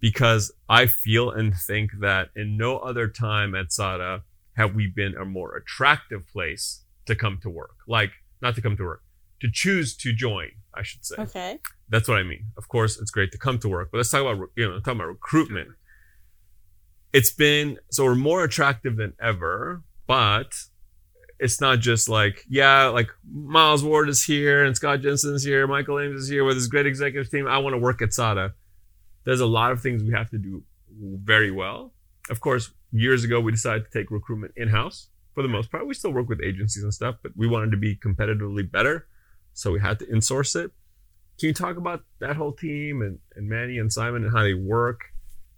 because 0.01 0.53
I 0.69 0.87
feel 0.87 1.31
and 1.31 1.55
think 1.55 1.93
that 2.01 2.29
in 2.37 2.57
no 2.57 2.79
other 2.79 3.09
time 3.09 3.55
at 3.55 3.73
SADA 3.73 4.23
have 4.57 4.75
we 4.75 4.87
been 4.87 5.15
a 5.15 5.25
more 5.25 5.57
attractive 5.57 6.29
place 6.29 6.85
to 7.07 7.15
come 7.15 7.39
to 7.43 7.51
work. 7.51 7.77
Like, 7.89 8.13
not 8.45 8.55
to 8.55 8.63
come 8.63 8.77
to 8.77 8.85
work, 8.85 9.03
to 9.41 9.49
choose 9.53 9.97
to 9.97 10.13
join, 10.13 10.51
I 10.73 10.83
should 10.85 11.05
say. 11.05 11.17
Okay. 11.19 11.59
That's 11.89 12.09
what 12.09 12.19
I 12.19 12.23
mean. 12.23 12.47
Of 12.57 12.69
course, 12.69 13.01
it's 13.01 13.11
great 13.11 13.33
to 13.33 13.39
come 13.39 13.59
to 13.59 13.69
work, 13.69 13.89
but 13.91 13.99
let's 13.99 14.11
talk 14.11 14.21
about, 14.21 14.49
you 14.57 14.69
know, 14.69 14.79
talking 14.79 15.01
about 15.01 15.09
recruitment. 15.09 15.71
It's 17.13 17.33
been, 17.33 17.79
so 17.91 18.05
we're 18.05 18.15
more 18.15 18.45
attractive 18.45 18.97
than 18.97 19.15
ever, 19.21 19.83
but 20.07 20.53
it's 21.41 21.61
not 21.61 21.81
just 21.81 22.09
like, 22.09 22.45
yeah, 22.49 22.87
like 22.87 23.09
Miles 23.29 23.83
Ward 23.83 24.09
is 24.09 24.23
here 24.23 24.65
and 24.65 24.77
Scott 24.77 25.01
Jensen's 25.01 25.43
here, 25.43 25.67
Michael 25.67 25.99
Ames 25.99 26.23
is 26.23 26.29
here 26.29 26.45
with 26.45 26.55
his 26.55 26.69
great 26.69 26.87
executive 26.87 27.31
team. 27.31 27.49
I 27.49 27.59
want 27.59 27.75
to 27.75 27.79
work 27.79 28.01
at 28.01 28.13
SADA 28.13 28.55
there's 29.25 29.41
a 29.41 29.47
lot 29.47 29.73
of 29.73 29.81
things 29.81 30.03
we 30.03 30.13
have 30.13 30.31
to 30.31 30.39
do 30.39 30.63
very 30.91 31.51
well. 31.51 31.93
Of 32.31 32.41
course, 32.41 32.71
years 32.93 33.25
ago 33.25 33.41
we 33.41 33.53
decided 33.53 33.91
to 33.91 33.99
take 33.99 34.11
recruitment 34.11 34.53
in 34.57 34.69
house 34.69 35.09
for 35.35 35.43
the 35.43 35.49
most 35.49 35.71
part. 35.71 35.87
We 35.87 35.95
still 35.95 36.13
work 36.13 36.29
with 36.29 36.41
agencies 36.43 36.83
and 36.83 36.95
stuff, 36.95 37.17
but 37.23 37.33
we 37.37 37.47
wanted 37.47 37.71
to 37.73 37.77
be 37.77 37.97
competitively 37.97 38.71
better, 38.71 39.07
so 39.53 39.73
we 39.73 39.81
had 39.81 39.99
to 39.99 40.07
insource 40.07 40.57
it. 40.57 40.71
Can 41.39 41.49
you 41.49 41.55
talk 41.55 41.77
about 41.77 42.05
that 42.21 42.37
whole 42.37 42.53
team 42.53 43.03
and, 43.03 43.19
and 43.35 43.49
Manny 43.49 43.79
and 43.79 43.93
Simon 43.93 44.25
and 44.25 44.33
how 44.33 44.43
they 44.43 44.55
work 44.55 45.01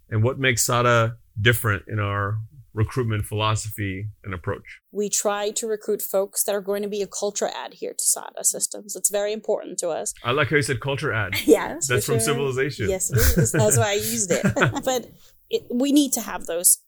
and 0.09 0.23
what 0.23 0.39
makes 0.39 0.65
SADA 0.65 1.17
different 1.39 1.83
in 1.87 1.99
our 1.99 2.39
recruitment 2.73 3.25
philosophy 3.25 4.07
and 4.23 4.33
approach? 4.33 4.81
We 4.91 5.09
try 5.09 5.51
to 5.51 5.67
recruit 5.67 6.01
folks 6.01 6.43
that 6.45 6.55
are 6.55 6.61
going 6.61 6.81
to 6.81 6.87
be 6.87 7.01
a 7.01 7.07
culture 7.07 7.49
add 7.53 7.75
here 7.75 7.93
to 7.93 8.03
SADA 8.03 8.43
systems. 8.43 8.95
It's 8.95 9.09
very 9.09 9.33
important 9.33 9.77
to 9.79 9.89
us. 9.89 10.13
I 10.23 10.31
like 10.31 10.49
how 10.49 10.55
you 10.55 10.61
said 10.61 10.79
culture 10.79 11.13
add. 11.13 11.33
yes. 11.45 11.87
That's 11.87 12.05
from 12.05 12.15
sure. 12.15 12.21
civilization. 12.21 12.89
Yes, 12.89 13.11
it 13.11 13.17
is. 13.17 13.51
That's 13.51 13.77
why 13.77 13.91
I 13.91 13.93
used 13.93 14.31
it. 14.31 14.43
but 14.85 15.09
it, 15.49 15.63
we 15.71 15.91
need 15.91 16.13
to 16.13 16.21
have 16.21 16.45
those 16.45 16.79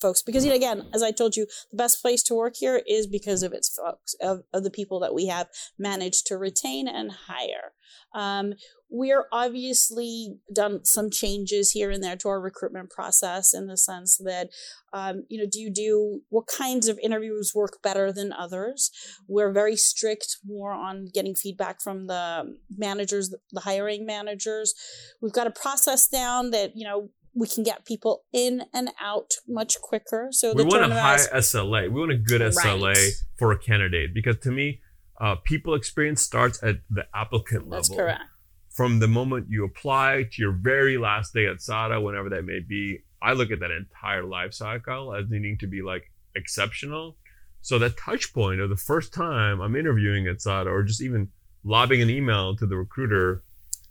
folks 0.00 0.22
because 0.22 0.44
you 0.44 0.50
know, 0.50 0.56
again 0.56 0.86
as 0.94 1.02
i 1.02 1.10
told 1.10 1.36
you 1.36 1.46
the 1.70 1.76
best 1.76 2.00
place 2.00 2.22
to 2.22 2.34
work 2.34 2.54
here 2.56 2.82
is 2.86 3.06
because 3.06 3.42
of 3.42 3.52
its 3.52 3.68
folks 3.68 4.14
of, 4.20 4.42
of 4.52 4.64
the 4.64 4.70
people 4.70 5.00
that 5.00 5.14
we 5.14 5.26
have 5.26 5.48
managed 5.78 6.26
to 6.26 6.36
retain 6.36 6.88
and 6.88 7.12
hire. 7.26 7.72
Um, 8.14 8.54
we're 8.90 9.26
obviously 9.32 10.38
done 10.50 10.82
some 10.84 11.10
changes 11.10 11.72
here 11.72 11.90
and 11.90 12.02
there 12.02 12.16
to 12.16 12.28
our 12.28 12.40
recruitment 12.40 12.88
process 12.88 13.52
in 13.52 13.66
the 13.66 13.76
sense 13.76 14.16
that 14.16 14.48
um, 14.94 15.24
you 15.28 15.38
know 15.38 15.46
do 15.50 15.60
you 15.60 15.70
do 15.70 16.22
what 16.30 16.46
kinds 16.46 16.88
of 16.88 16.98
interviews 17.02 17.52
work 17.54 17.82
better 17.82 18.10
than 18.10 18.32
others? 18.32 18.90
We're 19.26 19.52
very 19.52 19.76
strict 19.76 20.38
more 20.46 20.72
on 20.72 21.08
getting 21.12 21.34
feedback 21.34 21.82
from 21.82 22.06
the 22.06 22.56
managers 22.74 23.34
the 23.52 23.60
hiring 23.60 24.06
managers. 24.06 24.74
We've 25.20 25.32
got 25.32 25.46
a 25.46 25.50
process 25.50 26.08
down 26.08 26.50
that 26.52 26.72
you 26.74 26.84
know 26.84 27.10
we 27.38 27.46
can 27.46 27.62
get 27.62 27.84
people 27.84 28.24
in 28.32 28.64
and 28.74 28.90
out 29.00 29.34
much 29.46 29.80
quicker. 29.80 30.28
So 30.32 30.52
we 30.54 30.64
want 30.64 30.90
a 30.90 30.94
high 30.94 31.16
SLA. 31.16 31.90
We 31.90 32.00
want 32.00 32.10
a 32.10 32.16
good 32.16 32.40
SLA 32.40 32.94
right. 32.94 33.12
for 33.38 33.52
a 33.52 33.58
candidate 33.58 34.12
because 34.12 34.38
to 34.40 34.50
me, 34.50 34.80
uh, 35.20 35.36
people 35.36 35.74
experience 35.74 36.20
starts 36.20 36.60
at 36.62 36.76
the 36.90 37.06
applicant 37.14 37.68
level. 37.68 37.70
That's 37.70 37.88
correct. 37.88 38.22
From 38.70 38.98
the 38.98 39.08
moment 39.08 39.46
you 39.48 39.64
apply 39.64 40.26
to 40.32 40.42
your 40.42 40.52
very 40.52 40.98
last 40.98 41.32
day 41.32 41.46
at 41.46 41.62
SADA, 41.62 42.00
whenever 42.00 42.28
that 42.30 42.44
may 42.44 42.60
be, 42.60 43.00
I 43.22 43.32
look 43.32 43.50
at 43.50 43.60
that 43.60 43.70
entire 43.70 44.24
life 44.24 44.52
cycle 44.52 45.14
as 45.14 45.28
needing 45.28 45.58
to 45.58 45.66
be 45.66 45.82
like 45.82 46.10
exceptional. 46.34 47.16
So 47.60 47.78
that 47.80 47.96
touch 47.96 48.32
point 48.32 48.60
of 48.60 48.70
the 48.70 48.76
first 48.76 49.12
time 49.12 49.60
I'm 49.60 49.76
interviewing 49.76 50.26
at 50.26 50.40
SADA 50.40 50.70
or 50.70 50.82
just 50.82 51.02
even 51.02 51.28
lobbing 51.64 52.02
an 52.02 52.10
email 52.10 52.56
to 52.56 52.66
the 52.66 52.76
recruiter 52.76 53.42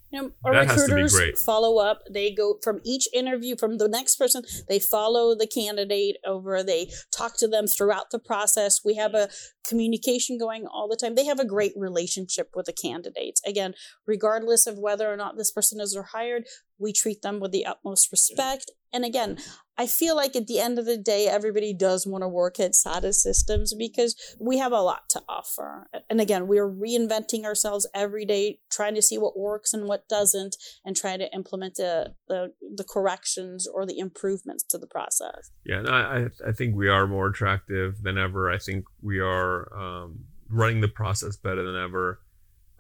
you 0.09 0.21
know, 0.21 0.31
our 0.45 0.53
that 0.53 0.69
recruiters 0.69 1.41
follow 1.41 1.77
up. 1.77 2.03
They 2.09 2.31
go 2.31 2.57
from 2.63 2.79
each 2.85 3.07
interview, 3.13 3.55
from 3.57 3.77
the 3.77 3.89
next 3.89 4.15
person, 4.15 4.43
they 4.67 4.79
follow 4.79 5.35
the 5.35 5.47
candidate 5.47 6.17
over. 6.25 6.63
They 6.63 6.91
talk 7.11 7.37
to 7.37 7.47
them 7.47 7.67
throughout 7.67 8.11
the 8.11 8.19
process. 8.19 8.81
We 8.83 8.95
have 8.95 9.13
a 9.13 9.29
communication 9.67 10.38
going 10.38 10.65
all 10.65 10.88
the 10.88 10.95
time. 10.95 11.15
They 11.15 11.25
have 11.25 11.39
a 11.39 11.45
great 11.45 11.73
relationship 11.75 12.51
with 12.56 12.65
the 12.65 12.73
candidates. 12.73 13.41
Again, 13.45 13.73
regardless 14.06 14.67
of 14.67 14.77
whether 14.77 15.12
or 15.12 15.17
not 15.17 15.38
this 15.38 15.51
person 15.51 15.80
is 15.80 15.97
hired, 16.12 16.45
we 16.80 16.93
treat 16.93 17.21
them 17.21 17.39
with 17.39 17.51
the 17.51 17.65
utmost 17.65 18.12
respect. 18.12 18.71
And 18.93 19.03
again, 19.03 19.38
I 19.77 19.86
feel 19.86 20.15
like 20.15 20.36
at 20.36 20.47
the 20.47 20.60
end 20.60 20.80
of 20.80 20.86
the 20.86 20.97
day, 20.97 21.27
everybody 21.27 21.73
does 21.73 22.08
want 22.08 22.23
to 22.23 22.27
work 22.27 22.60
at 22.60 22.73
SADA 22.73 23.13
Systems 23.13 23.73
because 23.77 24.15
we 24.39 24.58
have 24.58 24.71
a 24.71 24.82
lot 24.82 25.10
to 25.10 25.21
offer. 25.30 25.88
And 26.10 26.19
again, 26.19 26.47
we're 26.47 26.69
reinventing 26.69 27.43
ourselves 27.43 27.88
every 27.93 28.25
day, 28.25 28.60
trying 28.71 28.95
to 28.95 29.01
see 29.01 29.17
what 29.17 29.38
works 29.38 29.73
and 29.73 29.88
what 29.88 30.08
doesn't, 30.08 30.56
and 30.84 30.95
trying 30.95 31.19
to 31.19 31.32
implement 31.34 31.75
the 31.75 32.15
the, 32.27 32.53
the 32.75 32.84
corrections 32.84 33.67
or 33.71 33.86
the 33.86 33.99
improvements 33.99 34.63
to 34.69 34.77
the 34.77 34.88
process. 34.88 35.51
Yeah, 35.65 35.82
no, 35.82 35.91
I 35.91 36.27
I 36.47 36.51
think 36.53 36.75
we 36.75 36.88
are 36.88 37.06
more 37.06 37.27
attractive 37.27 38.01
than 38.01 38.17
ever. 38.17 38.49
I 38.49 38.58
think 38.58 38.86
we 39.07 39.19
are 39.19 39.73
um, 39.73 40.25
running 40.49 40.81
the 40.81 40.89
process 40.89 41.37
better 41.37 41.63
than 41.63 41.81
ever. 41.81 42.19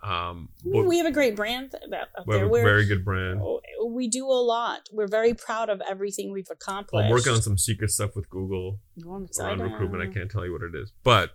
Um, 0.03 0.49
we 0.63 0.97
have 0.97 1.07
a 1.07 1.11
great 1.11 1.35
brand 1.35 1.73
out 1.73 2.27
we 2.27 2.35
there. 2.35 2.47
We're, 2.47 2.63
very 2.63 2.85
good 2.85 3.03
brand. 3.03 3.39
Oh, 3.41 3.61
we 3.87 4.07
do 4.07 4.27
a 4.27 4.41
lot. 4.43 4.81
We're 4.91 5.07
very 5.07 5.33
proud 5.33 5.69
of 5.69 5.81
everything 5.89 6.31
we've 6.31 6.49
accomplished. 6.51 7.05
I'm 7.05 7.09
working 7.09 7.33
on 7.33 7.41
some 7.41 7.57
secret 7.57 7.89
stuff 7.91 8.15
with 8.15 8.29
Google 8.29 8.79
oh, 9.07 9.27
around 9.39 9.61
recruitment. 9.61 10.03
I 10.03 10.13
can't 10.13 10.29
tell 10.29 10.45
you 10.45 10.51
what 10.51 10.61
it 10.61 10.75
is, 10.75 10.91
but 11.03 11.31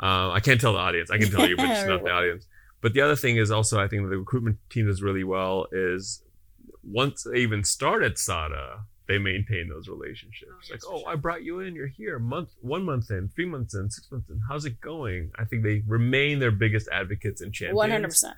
uh, 0.00 0.30
I 0.30 0.40
can't 0.40 0.60
tell 0.60 0.74
the 0.74 0.78
audience. 0.78 1.10
I 1.10 1.18
can 1.18 1.30
tell 1.30 1.48
you, 1.48 1.56
but 1.56 1.68
it's 1.70 1.88
not 1.88 2.04
the 2.04 2.10
audience. 2.10 2.46
But 2.82 2.92
the 2.92 3.00
other 3.00 3.16
thing 3.16 3.38
is 3.38 3.50
also, 3.50 3.80
I 3.80 3.88
think 3.88 4.08
the 4.08 4.18
recruitment 4.18 4.58
team 4.68 4.86
does 4.86 5.02
really 5.02 5.24
well. 5.24 5.66
Is 5.72 6.22
once 6.84 7.24
they 7.24 7.38
even 7.38 7.64
start 7.64 8.02
at 8.02 8.18
SADA, 8.18 8.84
they 9.06 9.18
maintain 9.18 9.68
those 9.68 9.88
relationships. 9.88 10.50
Oh, 10.50 10.58
yes, 10.62 10.70
like, 10.70 10.80
oh, 10.86 11.00
sure. 11.00 11.08
I 11.08 11.16
brought 11.16 11.42
you 11.42 11.60
in. 11.60 11.74
You're 11.74 11.88
here. 11.88 12.18
Month, 12.18 12.50
one 12.60 12.84
month 12.84 13.10
in, 13.10 13.28
three 13.34 13.46
months 13.46 13.74
in, 13.74 13.90
six 13.90 14.10
months 14.10 14.30
in. 14.30 14.40
How's 14.48 14.64
it 14.64 14.80
going? 14.80 15.30
I 15.38 15.44
think 15.44 15.62
they 15.62 15.82
remain 15.86 16.38
their 16.38 16.50
biggest 16.50 16.88
advocates 16.90 17.40
and 17.40 17.52
champions. 17.52 17.76
One 17.76 17.90
hundred 17.90 18.08
percent. 18.08 18.36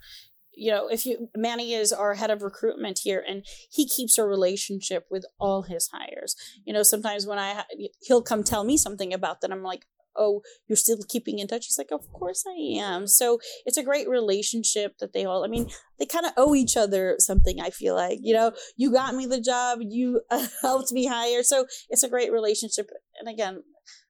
You 0.59 0.72
know, 0.72 0.88
if 0.88 1.05
you 1.05 1.29
Manny 1.37 1.74
is 1.74 1.92
our 1.92 2.14
head 2.14 2.31
of 2.31 2.42
recruitment 2.42 3.00
here, 3.00 3.22
and 3.29 3.44
he 3.70 3.87
keeps 3.87 4.16
a 4.16 4.24
relationship 4.24 5.07
with 5.11 5.26
all 5.38 5.62
his 5.62 5.88
hires. 5.92 6.35
You 6.64 6.72
know, 6.72 6.83
sometimes 6.83 7.26
when 7.26 7.38
I 7.38 7.64
he'll 8.00 8.22
come 8.22 8.42
tell 8.42 8.64
me 8.64 8.76
something 8.76 9.12
about 9.12 9.42
that, 9.42 9.52
I'm 9.52 9.62
like, 9.62 9.85
oh, 10.18 10.42
you're 10.68 10.76
still 10.76 10.98
keeping 11.09 11.38
in 11.38 11.46
touch? 11.46 11.66
He's 11.66 11.79
like, 11.79 11.92
of 11.92 12.11
course 12.12 12.44
I 12.46 12.79
am. 12.81 13.07
So 13.07 13.38
it's 13.64 13.76
a 13.76 13.83
great 13.83 14.09
relationship 14.09 14.98
that 14.98 15.12
they 15.12 15.24
all, 15.24 15.44
I 15.44 15.48
mean, 15.48 15.68
they 15.98 16.07
kind 16.07 16.26
of 16.26 16.33
owe 16.37 16.55
each 16.55 16.76
other 16.76 17.16
something, 17.18 17.61
I 17.61 17.70
feel 17.70 17.94
like. 17.94 18.18
You 18.22 18.35
know, 18.35 18.52
you 18.76 18.92
got 18.92 19.14
me 19.14 19.26
the 19.26 19.40
job, 19.40 19.79
you 19.83 20.20
uh, 20.31 20.46
helped 20.62 20.92
me 20.92 21.07
hire. 21.07 21.42
So 21.42 21.66
it's 21.88 22.02
a 22.02 22.09
great 22.09 22.33
relationship. 22.33 22.90
And 23.18 23.29
again, 23.29 23.62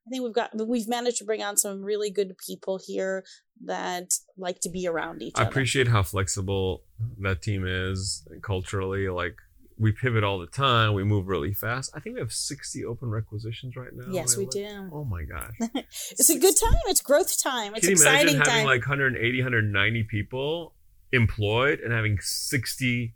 I 0.06 0.10
think 0.10 0.22
we've 0.22 0.32
got 0.32 0.50
we've 0.54 0.88
managed 0.88 1.18
to 1.18 1.24
bring 1.24 1.42
on 1.42 1.56
some 1.56 1.82
really 1.82 2.10
good 2.10 2.36
people 2.38 2.78
here 2.84 3.24
that 3.64 4.10
like 4.36 4.60
to 4.60 4.70
be 4.70 4.86
around 4.86 5.22
each 5.22 5.34
I 5.36 5.42
other. 5.42 5.48
I 5.48 5.50
appreciate 5.50 5.88
how 5.88 6.02
flexible 6.02 6.82
that 7.20 7.42
team 7.42 7.66
is 7.66 8.26
culturally. 8.42 9.08
Like 9.08 9.36
we 9.78 9.92
pivot 9.92 10.24
all 10.24 10.38
the 10.38 10.46
time. 10.46 10.94
We 10.94 11.04
move 11.04 11.28
really 11.28 11.52
fast. 11.52 11.90
I 11.94 12.00
think 12.00 12.14
we 12.14 12.20
have 12.20 12.32
60 12.32 12.84
open 12.84 13.10
requisitions 13.10 13.76
right 13.76 13.90
now. 13.92 14.06
Yes, 14.10 14.36
we 14.36 14.46
do. 14.46 14.90
Oh 14.92 15.04
my 15.04 15.24
gosh. 15.24 15.52
it's 15.60 16.26
60. 16.26 16.36
a 16.36 16.38
good 16.38 16.54
time. 16.56 16.80
It's 16.86 17.02
growth 17.02 17.42
time. 17.42 17.74
It's 17.74 17.80
Can 17.80 17.90
you 17.90 17.92
exciting 17.96 18.34
imagine 18.34 18.40
having 18.40 18.52
time. 18.52 18.66
like 18.66 18.80
180, 18.80 19.38
190 19.38 20.02
people 20.04 20.74
employed 21.12 21.80
and 21.80 21.92
having 21.92 22.18
60, 22.20 23.14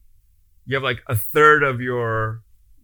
you 0.67 0.77
have 0.77 0.83
like 0.83 1.01
a 1.09 1.17
third 1.17 1.63
of 1.63 1.81
your, 1.81 2.43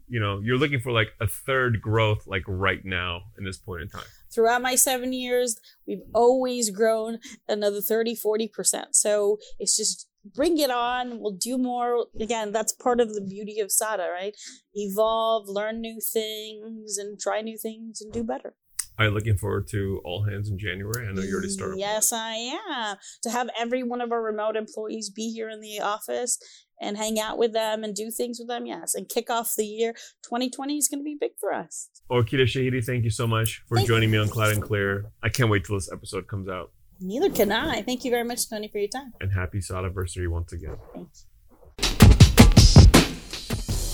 you 0.08 0.20
know, 0.20 0.40
you're 0.42 0.58
looking 0.58 0.80
for 0.80 0.92
like 0.92 1.08
a 1.20 1.26
third 1.26 1.82
growth 1.82 2.26
like 2.26 2.44
right 2.46 2.84
now 2.84 3.22
in 3.36 3.44
this 3.44 3.58
point 3.58 3.82
in 3.82 3.88
time. 3.88 4.04
Throughout 4.30 4.62
my 4.62 4.74
seven 4.74 5.12
years, 5.12 5.58
we've 5.86 6.02
always 6.14 6.70
grown 6.70 7.18
another 7.46 7.80
30, 7.80 8.16
40%. 8.16 8.86
So 8.92 9.38
it's 9.58 9.76
just 9.76 10.08
bring 10.34 10.58
it 10.58 10.70
on. 10.70 11.20
We'll 11.20 11.36
do 11.36 11.58
more. 11.58 12.06
Again, 12.20 12.52
that's 12.52 12.72
part 12.72 13.00
of 13.00 13.14
the 13.14 13.20
beauty 13.20 13.60
of 13.60 13.70
SADA, 13.70 14.08
right? 14.12 14.36
Evolve, 14.74 15.48
learn 15.48 15.80
new 15.80 16.00
things, 16.00 16.98
and 16.98 17.18
try 17.18 17.40
new 17.40 17.58
things 17.58 18.00
and 18.00 18.12
do 18.12 18.22
better. 18.24 18.54
Are 18.98 19.06
you 19.06 19.10
looking 19.10 19.36
forward 19.36 19.68
to 19.68 20.00
all 20.04 20.24
hands 20.24 20.48
in 20.48 20.58
January? 20.58 21.06
I 21.06 21.12
know 21.12 21.20
you 21.20 21.34
already 21.34 21.50
started. 21.50 21.78
Yes, 21.78 22.12
I 22.14 22.58
am. 22.70 22.96
To 23.24 23.30
have 23.30 23.50
every 23.58 23.82
one 23.82 24.00
of 24.00 24.10
our 24.10 24.22
remote 24.22 24.56
employees 24.56 25.10
be 25.10 25.30
here 25.32 25.50
in 25.50 25.60
the 25.60 25.80
office 25.80 26.38
and 26.80 26.96
hang 26.96 27.20
out 27.20 27.36
with 27.36 27.52
them 27.52 27.84
and 27.84 27.94
do 27.94 28.10
things 28.10 28.38
with 28.38 28.48
them, 28.48 28.64
yes, 28.64 28.94
and 28.94 29.08
kick 29.08 29.28
off 29.28 29.52
the 29.56 29.66
year. 29.66 29.92
2020 30.24 30.78
is 30.78 30.88
going 30.88 31.00
to 31.00 31.04
be 31.04 31.16
big 31.18 31.32
for 31.38 31.52
us. 31.52 31.90
Orkida 32.10 32.44
Shahidi, 32.44 32.82
thank 32.82 33.04
you 33.04 33.10
so 33.10 33.26
much 33.26 33.62
for 33.68 33.76
thank 33.76 33.88
joining 33.88 34.10
you. 34.10 34.16
me 34.16 34.22
on 34.22 34.28
Cloud 34.28 34.52
and 34.52 34.62
Clear. 34.62 35.10
I 35.22 35.28
can't 35.28 35.50
wait 35.50 35.64
till 35.64 35.76
this 35.76 35.90
episode 35.92 36.26
comes 36.26 36.48
out. 36.48 36.70
Neither 37.00 37.30
can 37.30 37.52
I. 37.52 37.82
Thank 37.82 38.04
you 38.04 38.10
very 38.10 38.24
much, 38.24 38.48
Tony, 38.48 38.68
for 38.68 38.78
your 38.78 38.88
time. 38.88 39.12
And 39.20 39.32
happy 39.32 39.58
Sadaversary 39.58 40.28
once 40.28 40.52
again. 40.52 40.76
Thanks. 40.94 41.26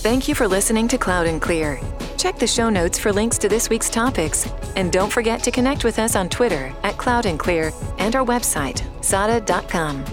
Thank 0.02 0.26
you 0.26 0.34
for 0.34 0.48
listening 0.48 0.88
to 0.88 0.98
Cloud 0.98 1.26
and 1.26 1.40
Clear. 1.40 1.80
Check 2.16 2.38
the 2.38 2.46
show 2.46 2.68
notes 2.68 2.98
for 2.98 3.12
links 3.12 3.38
to 3.38 3.48
this 3.48 3.68
week's 3.70 3.90
topics. 3.90 4.48
And 4.76 4.92
don't 4.92 5.12
forget 5.12 5.42
to 5.44 5.50
connect 5.50 5.84
with 5.84 5.98
us 5.98 6.16
on 6.16 6.28
Twitter 6.28 6.72
at 6.82 6.96
Cloud 6.96 7.26
and 7.26 7.38
Clear 7.38 7.72
and 7.98 8.14
our 8.16 8.24
website, 8.24 8.82
sada.com. 9.04 10.04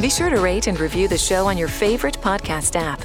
Be 0.00 0.10
sure 0.10 0.30
to 0.30 0.40
rate 0.40 0.66
and 0.66 0.78
review 0.78 1.08
the 1.08 1.18
show 1.18 1.46
on 1.46 1.58
your 1.58 1.68
favorite 1.68 2.18
podcast 2.20 2.76
app. 2.76 3.02